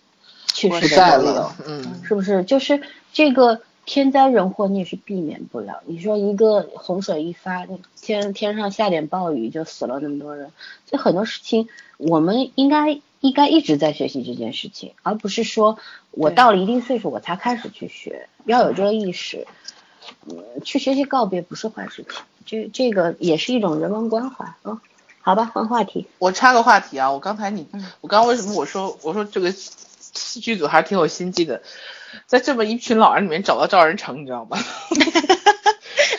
[0.47, 2.43] 去世的在都有了，，嗯，是不是？
[2.43, 2.81] 就是
[3.13, 5.81] 这个天灾人祸你也是避免不了。
[5.85, 7.65] 你说一个洪水一发，
[7.99, 10.51] 天天上下点暴雨就死了那么多人，
[10.85, 15.77] 这很多事情我们应该应该一直在学习这件事情，而不是说
[16.11, 19.47] 我到了一定岁数我才开始去学，要有这个意识。
[20.27, 24.79] 嗯，去学习告别不是坏事情，这这个也是一种人文关怀啊、嗯
[25.21, 26.07] 好吧，换话题。
[26.19, 29.53] 我插个话题啊，我刚才你，嗯我刚刚为什么我说我说这个
[30.41, 31.61] 剧组还是挺有心机的，
[32.27, 34.57] 在这么一群老人里面找到赵仁成，你知道吗？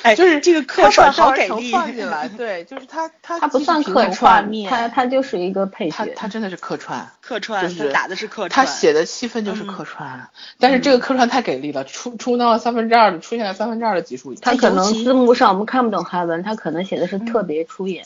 [0.03, 5.97] 哎，就是这个客串好给力，放进来， 对，就是他他他不算客串，面它它就是一个配角。
[5.97, 10.29] 他他真的是客串，客串，就是他打的是客串他，写的戏份就是嗯客串，
[10.59, 18.05] 但是这个客串太给力了，出出到了三分之二的出现了三分之二的集数里，他可能字幕上我们看不懂韩文，他可能写的是特别出演。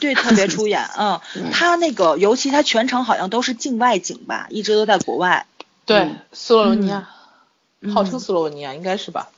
[0.00, 1.20] 对，特别出演， 嗯，
[1.52, 5.46] 他那个尤其他全程好像都是境外景吧，一直都在国外，
[5.84, 7.08] 对嗯，斯洛文尼亚，
[7.80, 9.28] 嗯号称斯洛文尼亚应该是吧？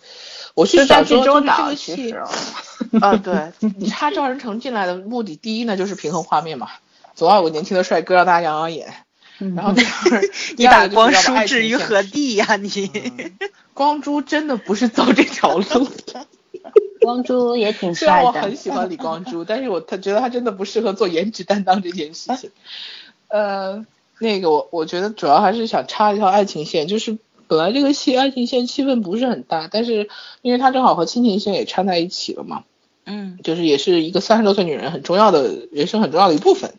[0.58, 2.28] 我去就在济州岛，个戏其实，哦
[3.00, 6.68] 啊，对 你插赵仁成进来的目的，第一呢就是平衡画面嘛，
[7.14, 8.92] 总要有个年轻的帅哥让大家养养眼。
[9.54, 10.22] 然后第二，
[10.58, 12.90] 你把光个就是要把叔置于何地呀、你？
[13.72, 16.26] 光洙真的不是走这条路的。
[17.00, 18.40] 光洙也挺帅的虽然帅。
[18.40, 22.50] 我很喜欢李光洙，但是我他觉得他真的不适合做颜值担当这件事情。
[23.28, 23.86] 呃，
[24.18, 27.16] 那个我我觉得主要还是想插一条爱情线，就是
[27.48, 30.08] 本来这个戏爱情线气氛不是很大，但是
[30.42, 32.64] 因为他正好和亲情线也掺在一起了嘛，
[33.06, 36.74] 嗯，就是也是一个三十多岁女人很重要的人生很重要的一部分，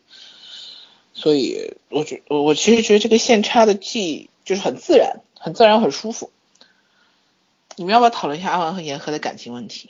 [1.13, 6.29] 所以我觉我我其实觉得这个线插的既就是很自然，很自然，很舒服。
[7.75, 9.89] 你们要不要讨论一下阿王和言和的感情问题？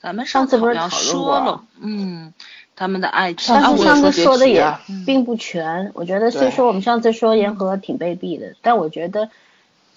[0.00, 2.34] 咱们上次不是讨论过说了，嗯，
[2.76, 4.76] 他们的爱情，但上次是上次说的也
[5.06, 9.30] 并不全，我觉得虽说我们上次说言和挺卑鄙的，但我觉得，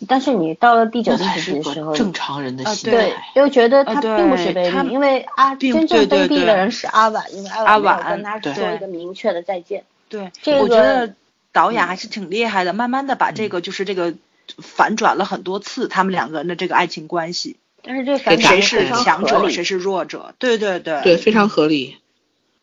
[0.08, 9.84] 但是你到了第九、集的时候，正常人的啊心对态。，又觉得啊他并不是卑对他鄙，因为啊，并真正卑鄙对对对的人是阿婉，因为阿阿婉跟他对说一个明确的再见。
[10.10, 11.14] 对，这我觉得
[11.52, 14.14] 导演还是挺厉害的，慢慢的把这个就是这个
[14.58, 21.98] 反转了很多次，他们两个人的这个爱情关系，但是这个反转谁是强者，谁是弱者，对对对，对，非常合理。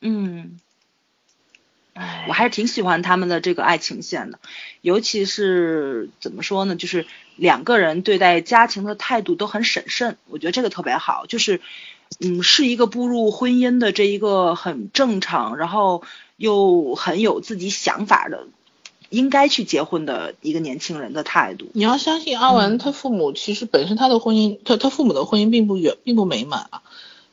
[0.01, 0.61] 嗯。
[1.95, 4.39] 唉我还是挺喜欢他们的这个爱情线的，
[4.83, 11.61] 尤其是怎么说呢，就是两个人对待家庭的态度都很审慎，我觉得这个特别好，就是，
[12.21, 16.03] 嗯，是一个步入婚姻的这一个很正常，然后
[16.37, 18.49] 又很有自己想法的
[19.09, 21.71] 应该去结婚的一个年轻人的态度。
[21.75, 26.83] 你要相信阿文，他父母其实本身他的婚姻，他他父母的婚姻并不远，并不美满啊。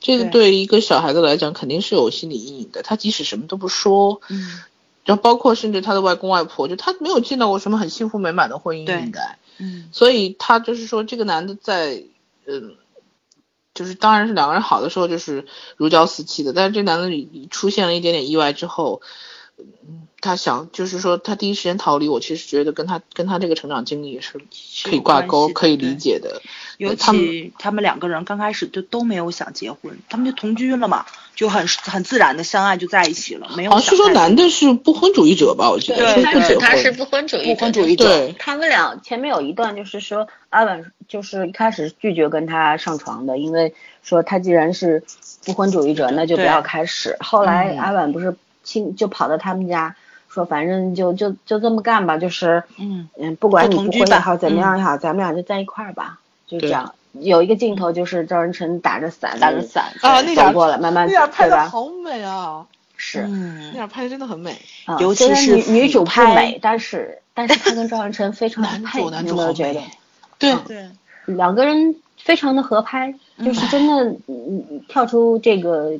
[0.02, 2.82] 这个对对一个小孩子来讲，肯定是有心理阴影的。
[2.82, 4.60] 他即使什么都不说，嗯，
[5.06, 9.38] 然后包括甚至他的外公外婆，就他没有见到过什么很幸福美满的婚姻，应该。
[9.60, 12.04] 嗯，所以他就是说，这个男的在，
[12.47, 12.76] 嗯，
[13.76, 15.45] 就是当然是两个人好的时候就是
[15.78, 19.04] 如胶似漆的，但是这男的出现了一点点意外之后，
[19.60, 24.39] 嗯，他想就是说他第一时间逃离，我其实觉得跟他跟他这个成长经历也是
[24.84, 25.91] 可以挂钩、可以理。
[26.01, 26.41] 解的。
[26.78, 31.05] 尤他们其他们两个人刚开始就都没有想结婚，他们就同居了嘛，
[31.36, 35.69] 就很很自然的相爱就在一起了，没有好像是说男的是不婚主义者吧？
[35.69, 36.91] 我记得对是不结他是他是。
[36.91, 45.03] 不婚主义者，不婚主义者对，他们俩前面有一段就是说，阿婉就是一开始拒绝跟他上床的，因为说他既然是
[45.45, 47.15] 不婚主义者，那就不要开始。
[47.19, 49.95] 后来嗯阿婉不是亲就跑到他们家
[50.34, 56.94] 说，反正就就就这么干吧，就是嗯嗯，不管你不婚也好，怎么样也好，咱们俩就在一块儿吧，就这样。
[57.14, 61.68] 有一个镜头就是赵仁成打着伞，打着伞啊，那点走过来，慢慢那点拍的对吧？
[61.68, 62.66] 好美啊，
[62.96, 64.58] 是，那嗯，点拍的真的很美。
[64.86, 69.82] 啊尤其是女女主不美，但是但是她跟赵仁成非常的配，有没有觉得？
[70.40, 70.90] 对，对，
[71.26, 73.14] 两个人非常的合拍，
[73.44, 75.92] 就是真的，嗯，嗯跳出这个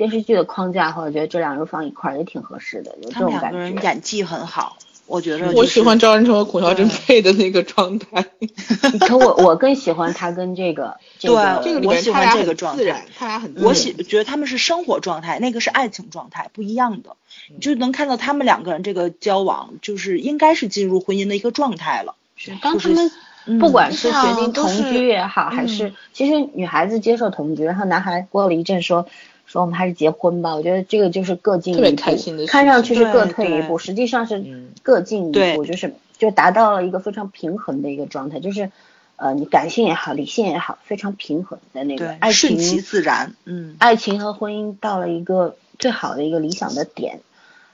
[0.00, 3.58] 电视剧的框架后，我觉得这两个人放一块儿也挺合适的，有这他们两种感觉。
[3.58, 5.98] 个人演技很好，我觉得、我喜欢。
[5.98, 8.24] 赵仁成和孔孝真配的那个状态。
[9.06, 11.30] 可我我更喜欢他跟这个对
[11.62, 17.10] 这个里我喜欢面他俩这个状态，他俩很我喜觉得他们是生活状态，那个是爱情状态，不一样的。
[17.50, 22.14] 你就能看到他们两个人这个交往，就是应该是进入婚姻的一个状态了。
[22.36, 23.10] 是当他们
[23.44, 29.06] 嗯不管是决定同居也好，还是其实女孩子接受同居，然后男孩过了一阵说
[29.50, 38.70] 说我们还是结婚吧，我觉得这个就是各进特别一步开心的，看上去是各退一步，实际上是嗯各进一步，就是就达到了一个非常平衡的一个状态，就是
[39.16, 43.34] 呃你感性也好，理性也好，非常平衡的那个对，爱顺其情，自然。
[43.44, 47.18] 嗯，爱情和婚姻到了一个最好的一个理想的点，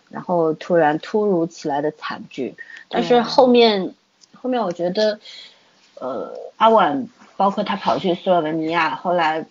[0.09, 2.55] 然后突然突如其来的惨剧，
[2.89, 3.93] 但是后面
[4.33, 5.21] 后面我觉得，
[6.01, 7.07] 呃，阿婉
[7.37, 9.45] 包括他跑去斯洛文尼亚，后来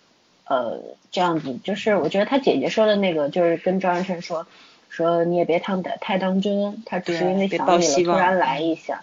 [0.48, 0.80] 呃
[1.16, 4.46] 这样子，就是我觉得他姐姐说的那个，就是跟赵仁成说
[4.90, 9.02] 说你也别太太当真，他只是因为想你了，突然来一下，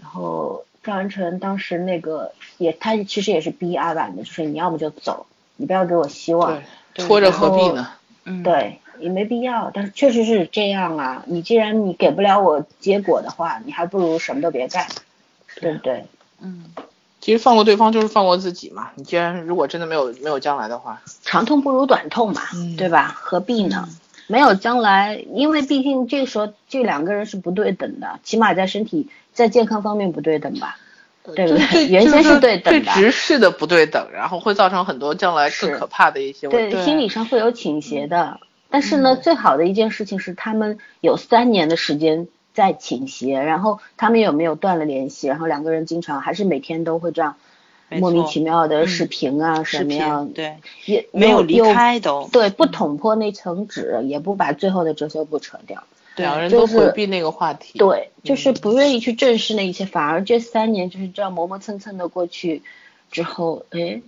[0.00, 6.60] 然后赵安成当时那个也他其实也是逼阿婉的，就是你要么就走，你不要给我希望。
[6.94, 7.88] 拖着何必呢？
[8.24, 11.24] 嗯，对，也没必要，但是确实是这样啊。
[11.28, 14.88] 你既然你给不了我结果的话，你还不如什么都别干，
[15.60, 16.04] 对不对？
[16.40, 16.64] 嗯，
[17.24, 18.90] 其实放过对方就是放过自己嘛。
[18.96, 23.14] 你既然如果真的没有没有将来的话，长痛不如短痛嘛，嗯对吧？
[23.16, 23.88] 何必呢？
[24.26, 30.76] 没有将来，因为毕竟这个时候这两个人是不对等的，起码在身体在健康方面不对等吧，
[31.34, 31.88] 对不对？
[31.88, 36.84] 原先是对等的，对直视的不对等，然后会造成很多将来更可怕的一些问对，题。
[36.84, 38.38] 心理上会有倾斜的。
[38.68, 47.36] 但是呢，最好的一件事情是他们有三年的时间在倾斜，然后他们有没有断了联系，然后两个人经常还是每天都会这样
[47.90, 55.82] 莫名其妙的嗯视频啊，视什么样对，也没有离开都对，不捅破那层纸，也不把最后的遮羞布扯掉。
[56.16, 57.76] 两个人都就是回避那个话题。
[57.76, 62.62] 对，就是嗯不愿意去正视那一切，反而这三年就是这样磨磨蹭蹭的过去
[63.10, 64.00] 之后，哎，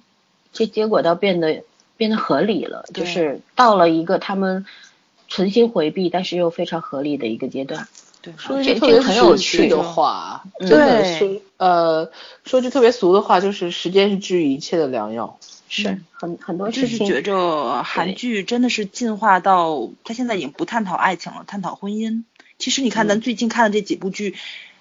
[0.52, 1.64] 这结果倒变得
[1.96, 4.66] 变得合理了，就是到了一个他们
[5.26, 7.88] 存心回避，但是又非常合理的一个阶段。
[8.26, 12.10] 对，说一句特别很有趣的话，嗯真的对是呃，
[12.44, 15.38] 说句特别俗的话，就是时间是治愈一切的良药。
[15.68, 22.22] 是很很多我就事情，是觉着韩剧真的是进化到，他现在已经不探讨爱情了，探讨婚姻。
[22.58, 24.36] 其实你看嗯咱最近看的这几部剧，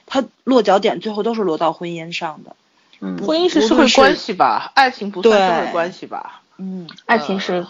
[0.05, 2.55] 它落脚点最后都是落到婚姻上的。
[2.99, 6.41] 嗯，婚姻是社会关系吧，爱情不算社会关系吧。
[6.57, 7.65] 嗯，爱情是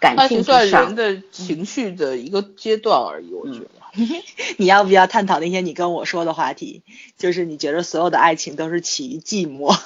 [0.00, 3.68] 感爱情算人，的情绪的一个阶段而已，我觉得。
[4.58, 6.82] 你要不要探讨那些你跟我说的话题？
[7.16, 9.76] 就是你觉得所有的爱情都是起于寂寞，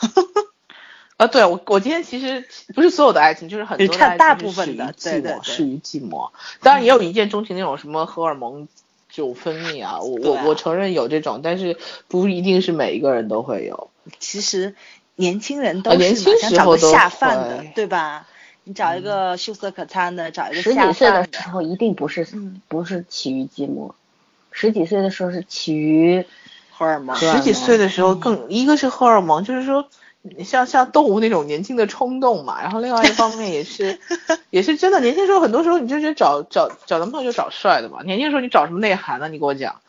[1.16, 6.30] 啊，对我我今天其实不是所有的爱情，就是很多大部分的对寂寞，对对始于寂寞。
[6.60, 8.68] 当然也有一见钟情那种什么荷尔蒙
[9.10, 11.76] 就分泌啊，我我我承认有这种，但是
[12.08, 13.90] 不一定是每一个人都会有。
[14.18, 14.74] 其实
[15.16, 18.26] 年轻人啊都年轻是嘛想找时候都个下饭的，对吧？
[18.64, 23.92] 你找一个秀色可餐的，找一个十下几岁的时候一定不是嗯不是起于寂寞，
[24.52, 26.24] 十几岁的时候是起于
[26.70, 27.16] 荷尔蒙。
[27.16, 29.88] 十几岁的时候嗯更，一个是荷尔蒙，就是说
[30.44, 33.98] 像像动物那种年轻的冲动嘛，然后另外一方面也是
[34.50, 39.28] 也是真的，年轻时候很多时候你就觉得找找找男朋友就找帅的嘛，年轻时候你找什么内涵呢？
[39.28, 39.80] 你给我讲，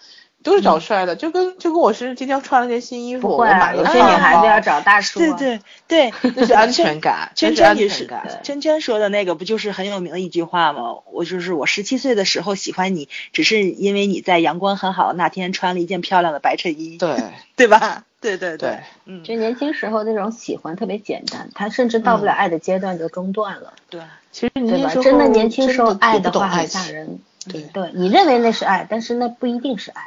[0.43, 5.25] 都是找帅的，就跟就跟我是今天穿了件新衣服，我不会啊，买了个有些女孩子包要找大叔、啊。
[5.25, 8.39] 对对对， 那是安全感，圈这是安圈也是全感。
[8.43, 10.97] 圈圈说的那个，不就是很有名的一句话吗？
[11.11, 17.15] 我就是我十七岁的时候喜欢你，只是因为你在阳光很好的那天穿了一件漂亮的白衬衣，对
[17.55, 18.03] 对吧？
[18.19, 24.77] 对对对，嗯，就年轻时候那种喜欢特别简单，他甚至到不了爱的阶段就中断了，对，其实对吧？
[24.77, 27.19] 年轻时候真的年轻时候爱的话很吓人。
[27.45, 30.01] 对对你认为那是爱，但是那不一定是爱。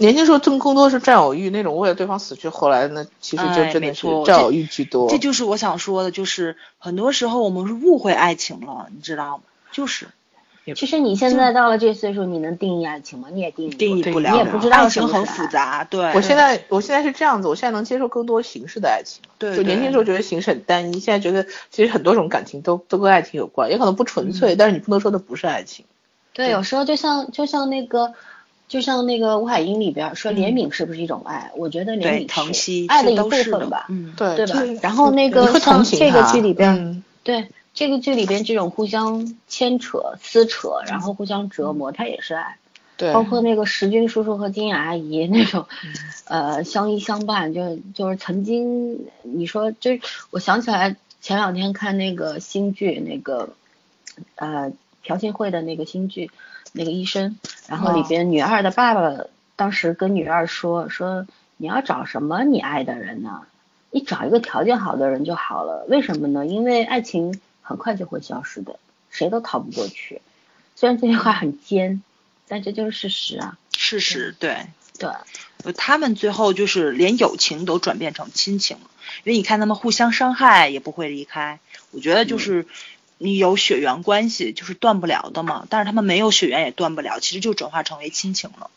[0.00, 5.10] 年轻时候更更多是占有欲，那种为了对方死去，后来那，其实就哎真的是占有欲居多。
[5.10, 9.42] 这就是我想说的，就是很多时候我们是误会爱情了，你知道吗？
[9.72, 10.08] 就是
[10.74, 13.28] 其实你现在到了这岁数，你能定义爱情吗？
[13.30, 15.26] 你也定义不了定义不了，你也不知道爱情很。
[15.26, 16.12] 复杂，对。
[16.14, 19.22] 我现在我现在是这样子，我现在能接受更多形式的爱情。
[19.38, 25.84] 对就年轻时候觉得形式很单一，现在觉得其实很多种感情都都跟爱情有关，也可能不纯嗯粹，但是你不能说它不是爱情。
[26.32, 28.12] 对，有时候就像就像那个，
[28.70, 31.50] 就像那个吴海英里边说怜悯是不是一种爱？
[31.56, 34.74] 我觉得怜悯疼惜爱的一部是都是的分吧，嗯，对对吧就是？
[34.76, 42.56] 然后那个这个他剧里边，嗯对这个剧里边这种互相牵扯、撕扯，然后互相折磨，它也是爱。
[42.96, 45.66] 对，包括那个石军叔叔和金雅阿姨那种，
[46.24, 50.00] 呃，相依相伴，就就是曾经你说，就是
[50.30, 53.50] 我想起来前两天看那个新剧，那个
[54.36, 56.30] 呃朴信惠的那个新剧，
[56.72, 59.24] 那个医生，然后里哦边女二的爸爸
[59.56, 63.42] 当时跟女二说说你要找什么你爱的人呢？
[63.90, 66.46] 你找一个条件好的人就好了，为什么呢？
[66.46, 68.78] 因为爱情很快就会消失的，
[69.10, 70.20] 谁都逃不过去。
[70.76, 72.02] 虽然这句话很尖，
[72.46, 73.58] 但这就是事实啊。
[73.76, 74.66] 事实对。
[74.98, 75.08] 对，
[75.64, 78.90] 呃他们最后就是连友情都转变成亲情了，
[79.24, 81.58] 因为你看他们互相伤害也不会离开，
[81.90, 82.66] 我觉得就是
[83.22, 88.70] 你有血缘关系就是断不了的嘛，但是他们没有血缘也断不了，其实就转化成为亲情了，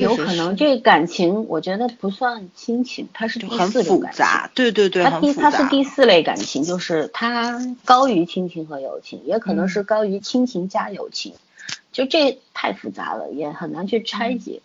[0.00, 4.18] 有可能这个感情，我觉得不算亲情，它是第就很复四种感情。
[4.18, 5.50] 杂，对对对，它很复杂。
[5.50, 11.34] 第它是第四类感情，就是它高于亲情和友情，也可能嗯是高于亲情加友情，
[11.92, 14.60] 就这太复杂了，也很难去拆解。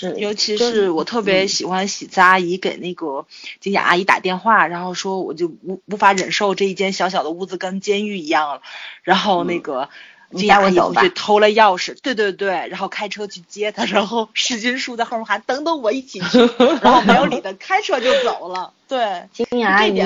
[0.00, 3.26] 这尤其是我特别嗯喜欢喜子阿姨给那个
[3.60, 8.62] 金雅阿姨打电话，然后说我就无无法忍受这一间小小的屋子跟监狱一样了，
[9.02, 9.90] 然后那个
[10.30, 16.38] 你金雅阿姨带我走去偷了钥匙，对对对，然后开车去接她，然后 石金树在后面喊等等我一起去，
[16.82, 20.00] 然后没有理他，开车就走了，对，金雅阿姨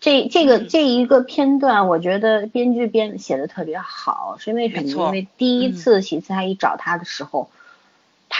[0.00, 5.06] 这这个嗯这一个片段，我觉得编剧编写的特别好，是因为什么？
[5.08, 5.72] 因为第一嗯。
[5.74, 7.50] 次喜慈阿姨找他的时候，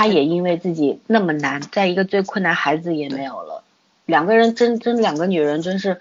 [0.01, 3.62] 他也因为自己那么难，在一个最困难，孩子也没有了，
[4.07, 5.98] 两个人真真两个女人真是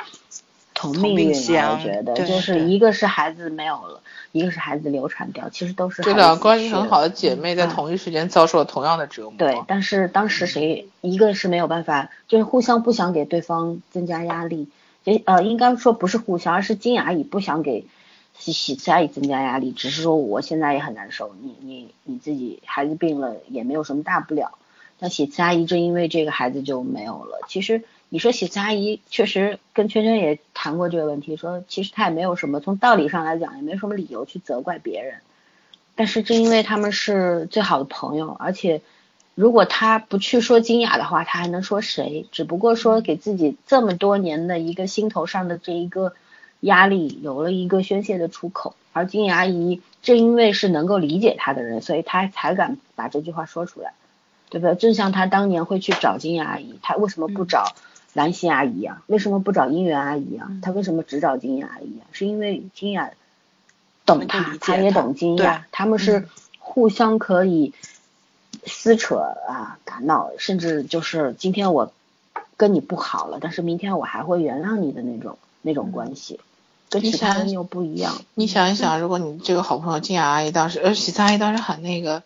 [0.74, 1.78] 同命运啊！
[1.78, 4.00] 我觉得就是一个是孩子没有了，
[4.32, 9.34] 一个是孩子流产掉，其实都是这孩子两个关系很好的姐妹在嗯同一时间遭受了同样的折磨。
[9.38, 14.70] 对，但是当时谁一个是没有办法，就是互相不想给对方增加压力，
[15.04, 17.86] 也呃应该说不是互相，而是金雅姨不想给
[18.40, 24.58] 喜喜慈阿姨增加压力，只是说我现在也很难受，你你你自己孩子病了也没有什么大不了，
[24.98, 27.42] 但喜慈阿姨正因为这个孩子就没有了。
[27.48, 35.16] 其实你说喜慈阿姨确实跟圈圈也谈过这个问题，说其实她也没有什么从道理上来讲也没有什么理由去责怪别人。
[35.96, 38.82] 但是正因为他们是最好的朋友，而且
[39.36, 42.26] 如果他不去说金雅的话，他还能说谁？
[42.32, 46.14] 只不过说给自己这么多年的一个心头上的这一个
[46.62, 48.76] 压力有了一个宣泄的出口。
[48.92, 53.94] 而金雅阿姨正因为是能够理解他的人，所以他才敢把这句话说出来，
[54.50, 54.76] 对不对？
[54.76, 57.76] 正像他当年会去找金雅阿姨，他为什么不找
[58.14, 59.04] 兰心阿姨啊？
[59.06, 60.52] 为什么不找姻缘阿姨啊？
[60.64, 62.10] 他为什么只找金雅阿姨啊？
[62.12, 63.12] 是因为金雅
[64.06, 67.74] 懂能够理，解他他也懂金对雅，他们是嗯互相可以
[68.66, 71.94] 撕扯啊、打闹，甚至就是今天我
[72.58, 76.40] 跟你不好了，但是明天我还会原谅你的那种那种关系，
[76.90, 78.20] 跟你想其他人又不一样。
[78.34, 82.24] 你想一想，如果你这个好朋友金雅阿姨当时，呃，喜三阿姨当时喊那个，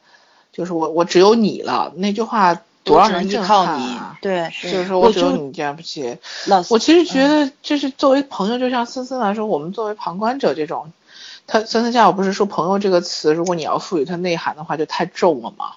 [0.52, 6.18] 就是我我只有你了那句话，多少人依靠你撼啊！，对，就是说我我只有你这样不起。
[6.70, 10.92] 我其实觉得，就是作为朋友，就像森森来说，我们作为旁观者这种，
[11.48, 15.74] 他森森家我不是说朋友这个词，如果你要赋予它内涵的话，就太重了嘛。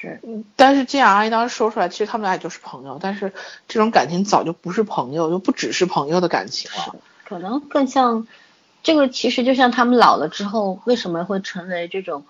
[0.00, 0.20] 是，
[0.56, 3.32] 但是金雅阿姨当时说出来，其实他们俩也就是朋友，但是
[3.68, 6.96] 这种感情早就不是朋友，就不只是朋友的感情了。
[7.24, 8.26] 可能更像
[8.82, 12.24] 这个，其实就像他们老了之后，为什么会成为这种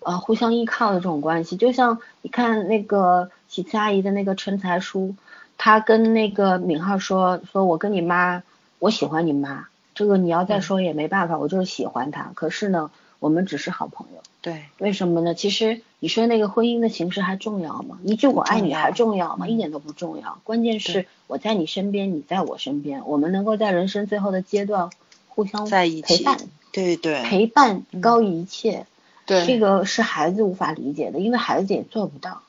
[0.00, 1.56] 呃互相依靠的这种关系？
[1.56, 5.14] 就像你看那个喜慈阿姨的那个陈才书，
[5.56, 8.42] 他跟那个敏浩说，说我跟你妈，
[8.78, 12.32] 我喜欢你妈，这个你要再说也没办法，我就是喜欢她。
[12.34, 12.90] 可是呢，
[13.20, 14.22] 我们只是好朋友。
[14.42, 15.32] 对，为什么呢？
[15.32, 17.96] 其实你说那个婚姻的形式还重要吗？
[18.04, 19.48] 一句我爱你还重要吗？
[19.48, 20.36] 一点都不重要。
[20.44, 24.90] 关键是我在你身边，你在我身边，我们能够在人生最后的阶段
[25.28, 26.18] 互相在一起。
[26.18, 26.38] 陪伴，
[26.72, 28.84] 对对，陪伴高于一切。
[29.24, 32.42] 对，这个是孩子无法理解的，因为孩子也做不到，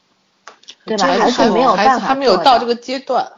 [0.84, 1.08] 对吧？
[1.08, 3.32] 孩子没有办法，他没有到这个阶段，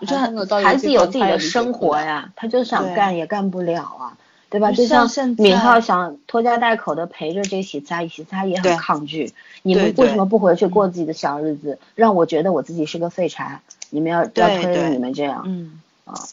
[0.63, 4.17] 孩子有自己的生活呀，他就想干也干不了啊。
[4.49, 4.71] 对吧？
[4.71, 9.33] 就像敏浩想拖家带口的陪着这喜擦，喜擦也很抗拒。
[9.61, 11.79] 你们为什么不回去过自己的小日子？
[11.95, 13.61] 让我觉得我自己是个废柴。
[13.89, 15.43] 你们要要推着你们这样。
[15.45, 16.23] 嗯啊，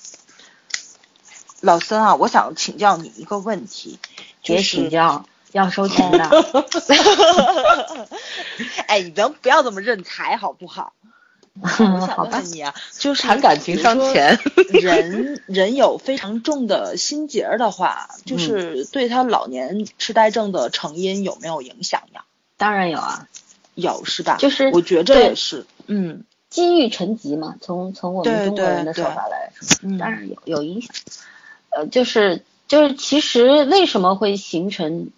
[1.60, 3.98] 老孙啊，我想请教你一个问题。
[4.42, 6.24] 别请教，要收钱的。
[8.86, 10.92] 哎，你能不要这么认财好不好？
[11.61, 14.38] 我想问你啊，就是谈感情伤钱，
[14.72, 22.24] 人人有非常重的心结的话，就是对他老年痴呆症的成因有没有影响呀？
[22.57, 23.28] 当然有啊，
[23.74, 24.36] 有是吧？
[24.38, 30.90] 就是我觉着也是，嗯，积郁成疾嘛，从从我们中国人的说法来说，当然有有影响。
[31.70, 35.11] 呃，就是就是其实为什么会形成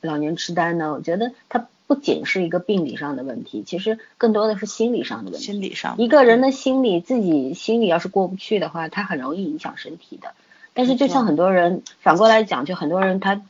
[0.00, 0.92] 老年痴呆呢？
[0.92, 1.68] 我觉得他。
[1.86, 5.46] 不仅是一个病理上的问题，其实更多的是心理上的问题。
[5.46, 10.32] 心理上，一个人的心理自己心里要是过不去的话，他很容易影响身体的。
[10.74, 13.40] 但是就像很多人反过来讲，就很多人他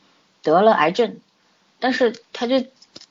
[0.43, 1.17] 得了癌症，
[1.79, 2.63] 但是他就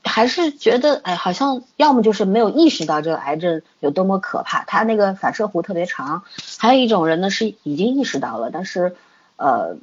[0.04, 6.22] 还是觉得哎，好像要么就是没有意识到这个癌症有多么可怕，他那个反射弧特别长。
[6.58, 8.96] 还有一种人呢是已经意识到了，但是
[9.36, 9.76] 呃。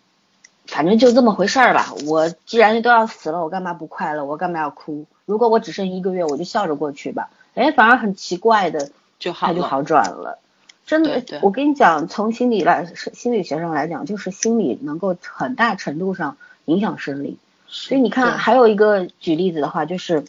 [0.66, 1.94] 反正就这么回事儿吧。
[2.08, 4.26] 我既然都要死了，我干嘛不快乐？
[4.26, 5.06] 我干嘛要哭？
[5.26, 7.30] 如果我只剩一个月，我就笑着过去吧。
[7.54, 8.90] 哎，反而很奇怪的，
[9.20, 10.40] 就好就好转了。
[10.86, 17.38] 真的，我跟你讲，从心理来心理学上来讲，就是心理能够很大程度上影响生理。
[17.68, 20.26] 所以你看，还有一个举例子的话，就是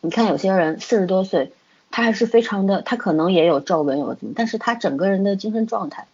[0.00, 1.52] 你看有些人四十多岁，
[1.90, 6.06] 他还是非常的，他可能也有皱纹有怎么，但是他整个人的精神状态。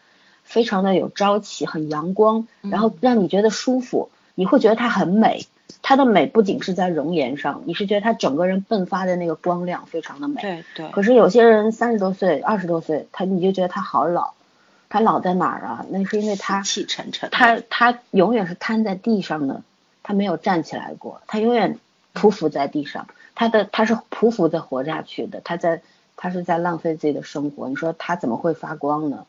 [0.46, 5.46] 非常的有朝气，很阳光，然后让你觉得舒服，你会觉得她很美。
[5.82, 10.40] 她的美不仅是在容颜上，你是觉得她整个人迸发的那个光亮非常的美。
[10.40, 10.88] 对对。
[10.90, 14.34] 可是有些人三十多岁、二十多岁，他你就觉得他好老，
[14.88, 15.84] 他老在哪儿啊？
[15.90, 19.62] 那是因为他气沉沉，他他永远是瘫在地上的，
[20.02, 21.78] 他没有站起来过，他永远
[22.14, 25.82] 匍匐在地上，他的他是匍匐着活下去的，他在
[26.16, 27.68] 他是在浪费自己的生活。
[27.68, 29.26] 你说他怎么会发光呢？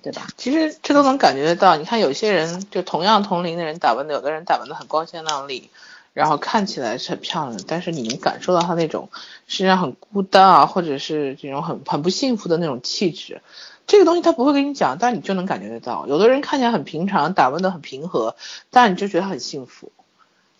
[0.00, 0.26] 对吧？
[0.36, 1.76] 其实这都能感觉得到。
[1.76, 5.70] 你看，有些人就同样同龄的人打扮的，有的人打扮的很光鲜亮丽，
[6.12, 9.10] 然后看起来是很漂亮，但是你能感受到他那种
[9.46, 13.42] 实际上很孤单啊，或者是这种很很不幸福的那种气质。
[13.86, 16.06] 这个东西他不会跟你讲，但你就能感觉得到。
[16.06, 18.36] 有的人看起来很平常，打扮的很平和，
[18.70, 19.92] 但你就觉得很幸福。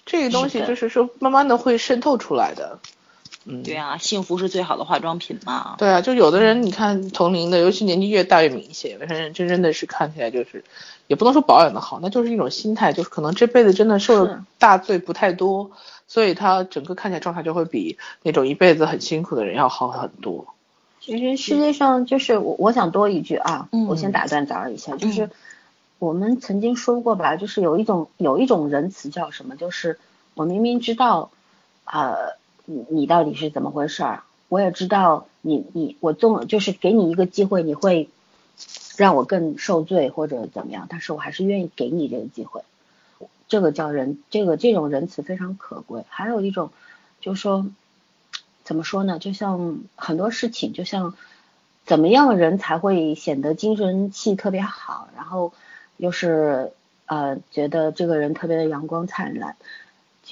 [0.04, 2.78] 这个东西就是说，慢慢的会渗透出来的。
[3.44, 5.74] 嗯，对啊，幸福是最好的化妆品嘛。
[5.76, 10.62] 对啊，就有的人你看同龄的，尤其年纪越大越明显，有的人真真的是看起来就是，
[11.08, 15.72] 也不能说保养的好，那就是一种心态，就是可能这辈子真的受的大罪不太多，
[16.06, 20.46] 所以他整个看起来状态就会比那种一辈子很辛苦的人要好很多。
[21.00, 25.30] 其实世界上就是我我想多一句啊，我先打断早儿一下，就是
[25.98, 29.98] 我们曾经说过吧，就是有一种有一种仁慈叫什么，就是
[30.34, 31.32] 我明明知道，
[31.86, 32.40] 呃。
[32.64, 34.22] 你你到底是怎么回事儿？
[34.48, 38.08] 我也知道你你我纵就是给你一个机会，你会
[38.96, 42.62] 让我更受罪或者怎么样，但是我还是愿意给你这个机会。
[43.48, 46.04] 这个叫仁，这个这种仁慈非常可贵。
[46.08, 46.70] 还有一种
[47.20, 47.66] 就是说，
[48.64, 49.18] 怎么说呢？
[49.18, 51.14] 就像很多事情，就像
[51.84, 55.52] 怎么样人才会显得精神气特别好，然后
[55.96, 56.72] 又是
[57.06, 59.56] 呃觉得这个人特别的阳光灿烂。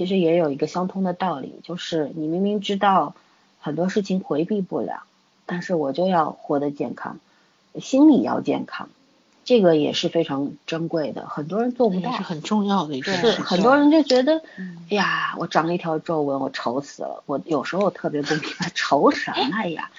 [0.00, 3.14] 其实也有一个相通的道理，就是你明明知道
[3.60, 5.02] 很多事情回避不了，
[5.44, 7.18] 但是我就要活得健康，
[7.78, 8.88] 心理要健康，
[9.44, 14.40] 这个也是非常珍贵的，很多人做不到，是很重要的一个是很多人就觉得，
[14.88, 17.22] 哎呀，我长了一条皱纹，我丑死了。
[17.26, 19.90] 我有时候特别不明白，丑什么呀？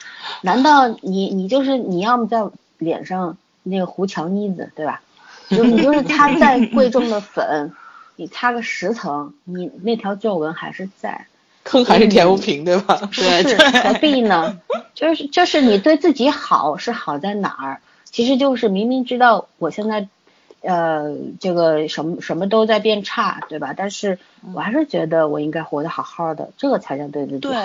[0.42, 2.44] 难道你你就是你要么在
[2.80, 5.04] 脸上那个糊墙妮子，对吧？
[5.52, 7.72] 就你就是擦再贵重的粉。
[8.16, 11.26] 你擦个十层，你那条皱纹还是在，
[11.64, 13.10] 坑还是填不平，对吧？
[13.14, 14.60] 对，何必呢？
[14.94, 17.82] 就是就是你对自己好是好在哪儿？
[18.06, 20.08] 其实就是明明知道我现在，
[20.62, 23.74] 呃，这个什么什么都在变差，对吧？
[23.76, 24.20] 但是
[24.54, 27.56] 我还是觉得我应该活得好好的，这个才叫对自己对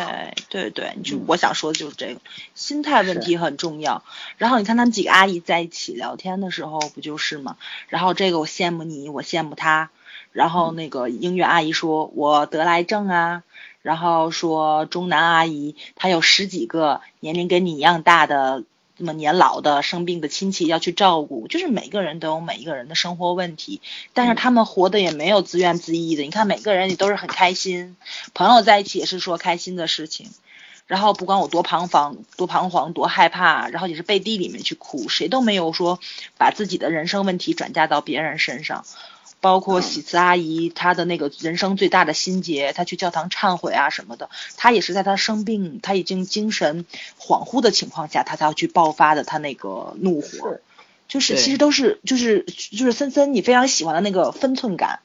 [0.49, 2.21] 对对，就我想说的就是这个
[2.55, 4.03] 心态问题很重要。
[4.39, 7.57] 然后你看他们几个阿姨在一起聊天的时候，不就是吗？
[7.89, 9.91] 然后这个我羡慕你，我羡慕他。
[10.37, 13.43] 然后那个英语阿姨说我得癌症啊，
[13.81, 18.65] 然后说中南阿姨她有十几个年龄跟你一样大的。
[18.99, 23.83] 这么年老的生病的亲戚要去照顾，就是每个人都有每一个人的生活问题，
[24.15, 26.23] 但是他们活的也没有自怨自艾的。
[26.23, 27.95] 你看每个人也都是很开心，
[28.33, 30.31] 朋友在一起也是说开心的事情，
[30.87, 36.01] 然后不管我多彷徨、多彷徨、多害怕，然后也是背地里面去哭，谁都没有说
[36.39, 38.87] 把自己的人生问题转嫁到别人身上。
[39.47, 46.85] 包括喜慈阿姨，她的那个人生最大的心结，她去教堂忏悔啊什么的，她也是在她生病，她已经精神
[47.17, 50.59] 恍惚的情况下，她才要去爆发的她那个怒火，
[51.07, 54.99] 就是其实都是就是就是森森你非常喜欢的那个分寸感，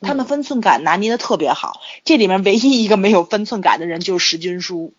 [0.00, 4.94] 他们分寸感拿捏的特别好，这里面唯一一个没有分寸感的人就是石军书。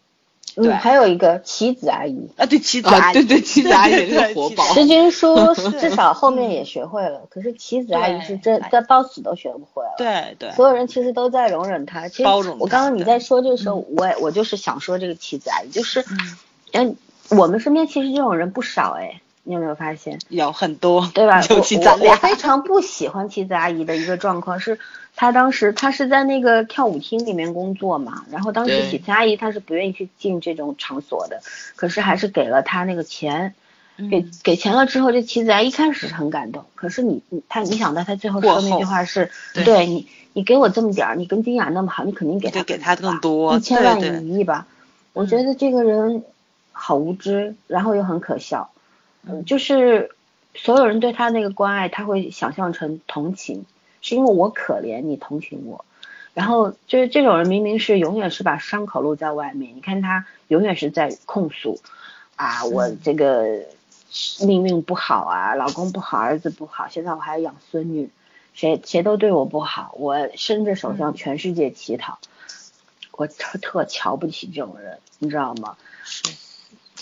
[0.55, 4.63] 嗯，还有一个棋子阿姨啊，对棋子阿姨，对对棋子阿姨是活宝。
[4.65, 5.35] 石军叔
[5.79, 9.95] 至少后面也学会了，可是棋子阿姨是真在到死都学不会了。
[9.97, 12.07] 对对，所有人其实都在容忍她。
[12.07, 16.05] 其实我刚刚你在说这个时候，我我就是想说这个棋子阿姨，就是
[16.73, 16.95] 嗯，
[17.29, 20.19] 我们身边其实这种人不少哎，你有没有发现？
[20.29, 21.41] 有很多，对吧？
[21.49, 22.11] 尤其咱俩。
[22.11, 24.79] 我非常不喜欢妻子阿姨的一个状况是。
[25.15, 31.39] 她当时她是在那个跳舞厅里面工作嘛，然后当时喜慈阿姨她是不愿意去进这种场所的，
[31.75, 33.53] 可是还是给了她那个钱，
[34.09, 44.65] 给给钱了之后，这妻子阿姨一开始是很感动，可是你你他你想到他最后说那句话是，对你你给我这么点儿，你跟金雅那么好，你肯定给他给他更多一千万一亿吧，
[45.13, 46.23] 我觉得这个人
[46.71, 48.71] 好无知，然后又很可笑，
[49.27, 50.11] 嗯，就是
[50.55, 53.65] 所有人对他那个关爱，他会想象成同情。
[54.05, 55.85] 是因为我可怜你同情我，
[56.33, 61.79] 然后就是这种人明明是永远是把伤口露在外面，你看他永远是在控诉，
[62.35, 63.61] 啊我这个
[64.41, 68.09] 命运不好啊，老公不好，儿子不好，现在我还要养孙女，
[68.53, 72.19] 谁谁都对我不好，我伸着手向全世界乞讨，
[73.13, 75.77] 我特特瞧不起这种人，你知道吗？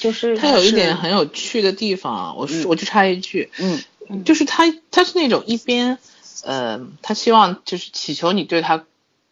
[0.09, 5.97] 是，就是他有一点很有趣的地方啊，我我就插一句，嗯，就是他他是那种一边。
[6.43, 8.83] 呃，他希望就是祈求你对他，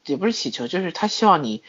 [0.06, 1.64] 也不是祈求，就是他希望你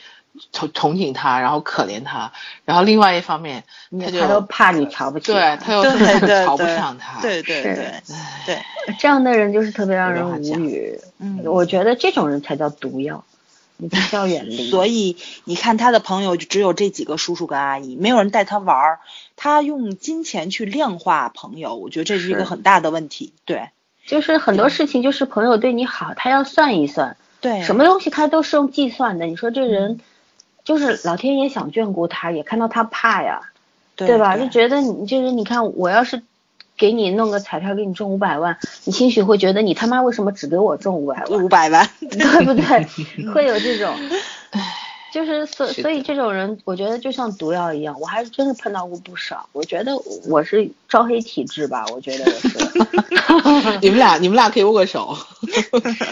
[0.52, 2.34] 同同情他，然后可怜他，
[2.66, 3.64] 然后另外一方面，
[3.98, 8.02] 他就他都怕你瞧不起，对他又特瞧不上他，对对对
[8.44, 8.62] 对，
[8.98, 11.00] 这样的人就是特别让人无语。
[11.18, 13.24] 嗯，我觉得这种人才叫毒药，
[13.80, 14.70] 你必须要远离。
[14.70, 19.00] 所以你看他的朋友就只有这几个叔叔跟阿姨，没有人带他玩儿，
[19.36, 23.32] 他用金钱去量化朋友，我觉得这是一个很大的问题。
[23.44, 23.70] 对。
[24.06, 29.26] 就是很多事情，就是朋友对你好，他要算一算，对，什么东西他都是用计算的。
[29.26, 30.00] 你说这人，
[30.64, 33.52] 就是老天爷想眷顾他，也看到他怕呀，
[33.94, 34.36] 对吧？
[34.36, 36.22] 就觉得你这人你看，我要是
[36.80, 41.44] 给你弄个彩票，给你中五百万，你兴许会觉得你他妈为什么只给我中五百万？
[41.44, 42.84] 五百万，对不对？
[43.34, 43.94] 会有这种，
[44.52, 44.62] 唉。
[45.12, 49.48] 就是所所以这种人，我觉得就像毒药一样，我还是真的碰到过不少。
[49.50, 49.96] 我觉得
[50.28, 53.78] 我是招黑体质吧，我觉得我是。
[53.82, 55.16] 你们俩，你们俩可以握个手。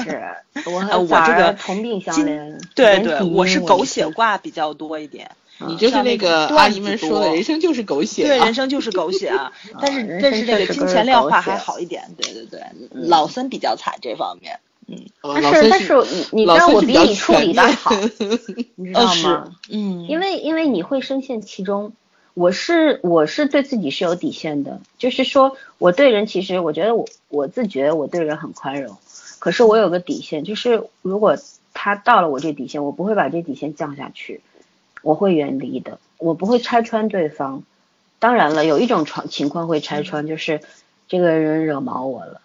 [0.03, 0.21] 是，
[0.67, 2.59] 我我这个同病相怜。
[2.75, 5.31] 对对，我是狗血挂比较多一点。
[5.67, 8.25] 你就是那个阿姨们说的，人生就是狗血。
[8.25, 9.53] 对，人生就是狗血啊。
[9.81, 12.05] 但是但是这个金钱量化还好一点。
[12.17, 12.61] 对对对，
[12.93, 14.61] 老森比较惨这方面。
[14.87, 15.95] 嗯，但是但是
[16.33, 17.95] 你你知道我比你处理的好，
[18.77, 19.53] 你知道吗？
[19.69, 21.93] 嗯，因为因为你会深陷其中，
[22.33, 28.97] 我是我是对自己是有底线的，就是说我对人其实我觉得我我自觉我对人很宽容，
[29.41, 31.37] 可是我有个底线，就是如果
[31.75, 34.41] 他到了我这底线，我不会把这底线降下去，
[35.03, 37.63] 我会远离的，我不会拆穿对方。
[38.19, 40.61] 当然了，有一种情情况会拆穿，就是
[41.07, 42.41] 这个人惹毛我了。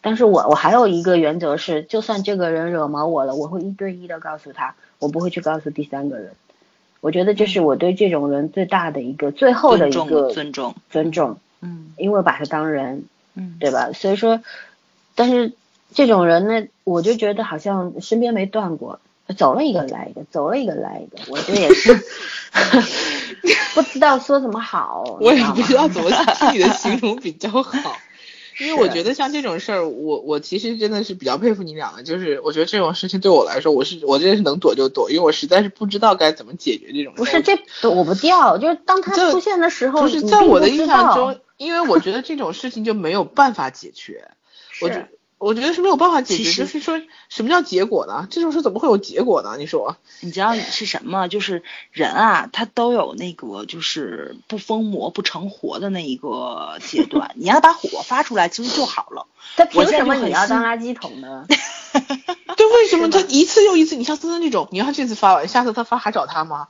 [0.00, 6.32] 但是我我还有一个原则是，就算这个人惹毛我了，我会一对一的告诉他，我不会去告诉第三个人。
[7.00, 11.38] 我觉得这是我对这种人最大的一个最后的一个尊重尊重。
[11.60, 13.04] 嗯，因为把他当人，
[13.34, 13.92] 嗯，对吧？
[13.92, 14.42] 所以说，
[15.14, 15.52] 但是
[15.94, 19.00] 这种人呢，我就觉得好像身边没断过，
[19.32, 21.94] 走了一个来一个，走了一个来一个， 我这也是
[23.74, 25.16] 不知道说什么好。
[25.20, 27.96] 我也不知道怎么自己的形容比较好。
[28.60, 37.12] 因为我觉得像这种事儿，我我其实真的是比较佩服你俩的，就是我觉得这种事情对我来说，我是我真的是能躲就躲，因为我实在是不知道该怎么解决这种。
[37.16, 44.28] 不是这躲不掉，就是当他出现的时候，不是在我的印象中，因为我觉得这种事情就没有办法解决，
[44.82, 45.08] 我觉。
[45.44, 48.26] 我觉得是没有办法解决，就是说什么叫结果呢？
[48.30, 49.56] 这种事怎么会有结果呢？
[49.58, 51.28] 你说，你知道是什么？
[51.28, 51.62] 就是
[51.92, 57.32] 人啊，他都有那个就是不疯魔不成活的那一个阶段。
[57.34, 59.26] 你要把火发出来，其实就好了。
[59.56, 61.46] 他凭什么你要当垃圾桶呢？
[62.56, 63.96] 对，为什么他一次又一次？
[63.96, 66.68] 你像森森那种，你要这次发完，下次他发还找他吗？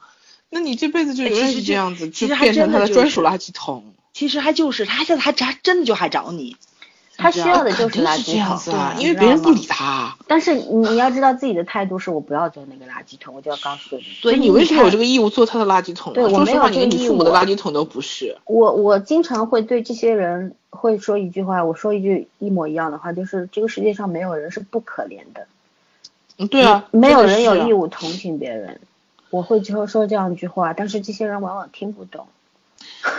[0.50, 3.94] 那你这辈子就永远是这样子，就变成他的专属垃圾桶。
[4.12, 6.56] 其实还就是他现在还还真的就还找你。
[7.16, 10.16] 他需要的就是垃圾桶，对，因为别人不理他。
[10.26, 14.02] 但是你要知道自己的态度是我不要做那个垃圾桶，我就要告诉你。
[14.20, 16.12] 所以你为什么有这个义务做他的垃圾桶？
[16.12, 16.88] 对我没有这个义务。
[16.88, 18.36] 你父母的垃圾桶都不是。
[18.44, 25.46] 我我经常会对这些人会说一句话，我说一句一模一样的话，就是这个世界上没有人是不可怜的。
[26.38, 28.80] 嗯，对啊，没有人有义务同情别人。
[29.30, 32.26] 我会就说这样一句话，但是这些人往往听不懂。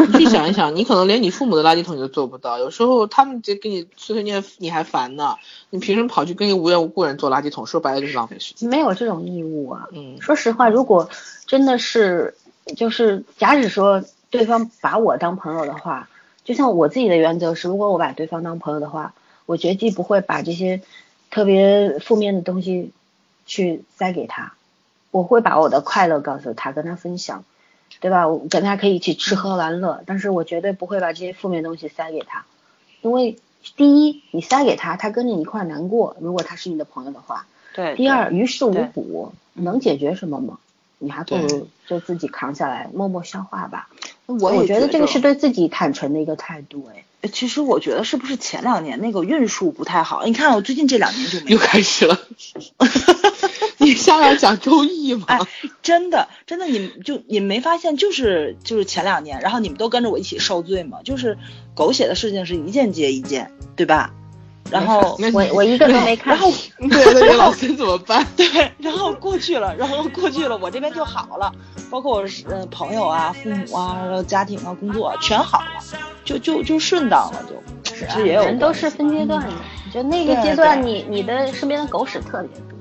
[0.08, 5.36] 你去想一想，你可能连你父母的垃圾桶你都做不到，有时候他们就给你碎碎念，你还烦呢。
[5.70, 7.66] 你凭什么跑去跟一个无缘无故人做垃圾桶？
[7.66, 8.70] 说白了就是浪费时间。
[8.70, 9.88] 没有这种义务啊。
[9.92, 10.20] 嗯。
[10.22, 11.10] 说实话，如果
[11.46, 12.36] 真的是，
[12.76, 16.10] 就是假使说对方把我当朋友的话，
[16.44, 19.14] 就像我自己的原则是，如果我把对方当朋友的话，
[19.46, 20.82] 我绝技不会把这些
[21.30, 22.92] 特别负面的东西
[23.46, 24.54] 去塞给他，
[25.12, 27.44] 我会把我的快乐告诉他，跟他分享。
[28.00, 28.28] 对吧？
[28.28, 32.46] 我跟他可以一起吃喝玩乐，但是我绝对不会把这些负面东西塞给他，
[33.02, 33.38] 因为
[33.76, 36.16] 第一，你塞给他，他跟着你一块难过。
[36.20, 37.96] 如果他是你的朋友的话，对。
[37.96, 40.60] 第二，于事无补，能解决什么吗？
[41.00, 43.90] 你还不如就自己扛下来，默默消化吧。
[44.26, 47.04] 我我觉得这个是对自己坦诚的一个态度，哎。
[47.34, 50.24] 其实我觉得是不是前两年那个运数不太好？
[50.26, 52.20] 你看我最近这两年就没又开始了。
[53.80, 55.26] 你下来讲周易吗？
[55.28, 55.40] 哎，
[55.82, 61.00] 真的真的，你就你没发现就是就是前两年，然后你们都跟着我一起受罪嘛？
[61.04, 61.38] 就是
[61.74, 64.14] 狗血的事情是一件接一件，对吧？
[64.70, 66.34] 然后 我我一个都没看。
[66.36, 68.26] 然后对 对，老孙怎么办？
[68.36, 68.46] 对，
[68.80, 71.52] 然后过去了，然后过去了，我这边就好了，
[71.90, 77.56] 包括我呃朋友啊、父母啊、家庭啊、工作全好了，就就就顺当了，就。
[77.96, 79.54] 是啊，人都是分阶段的，
[79.94, 82.75] 就那个阶段，你你的身边的狗屎特别多。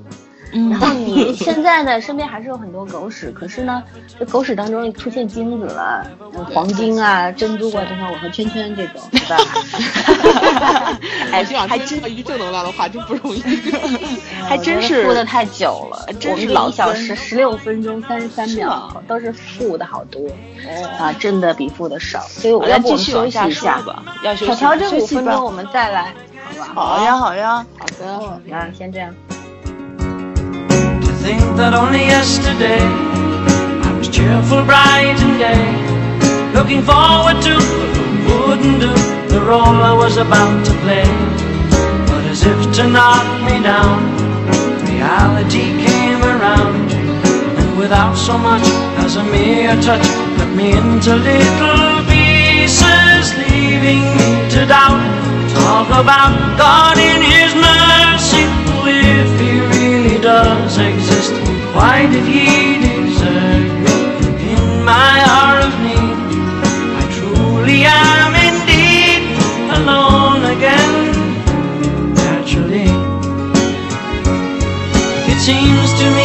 [0.69, 3.83] 然后你现在呢，身边还是有很多狗屎，可是呢，
[4.17, 6.09] 这狗屎当中出现金子了，
[6.53, 10.97] 黄金啊、珍珠啊，就像我和圈圈这种，对吧？
[11.31, 13.43] 哎，这样还真一句正能量的话，真不容易，
[14.47, 20.25] 还真是负的太久了，真是一小时十六分钟三十三秒，都是负的好多，
[20.97, 24.55] 啊，正的比负的少，所以我要继续休息一下吧，要休息。
[24.55, 26.13] 调整五分钟，我们再来，
[26.57, 26.95] 好吧？
[26.97, 29.13] 好呀，好呀，好的，那先这样。
[31.25, 32.85] Think that only yesterday
[33.81, 35.65] I was cheerful, bright and gay,
[36.53, 37.57] looking forward to
[38.29, 38.93] wouldn't do
[39.33, 41.09] the role I was about to play.
[42.05, 44.05] But as if to knock me down,
[44.85, 48.67] reality came around, and without so much
[49.01, 50.05] as a mere touch,
[50.37, 55.01] cut me into little pieces, leaving me to doubt.
[55.57, 57.04] Talk about God
[61.75, 63.97] Why did he desert me
[64.53, 66.17] in my hour of need?
[66.99, 69.23] I truly am indeed
[69.77, 70.93] alone again.
[72.13, 72.89] Naturally,
[75.31, 76.24] it seems to me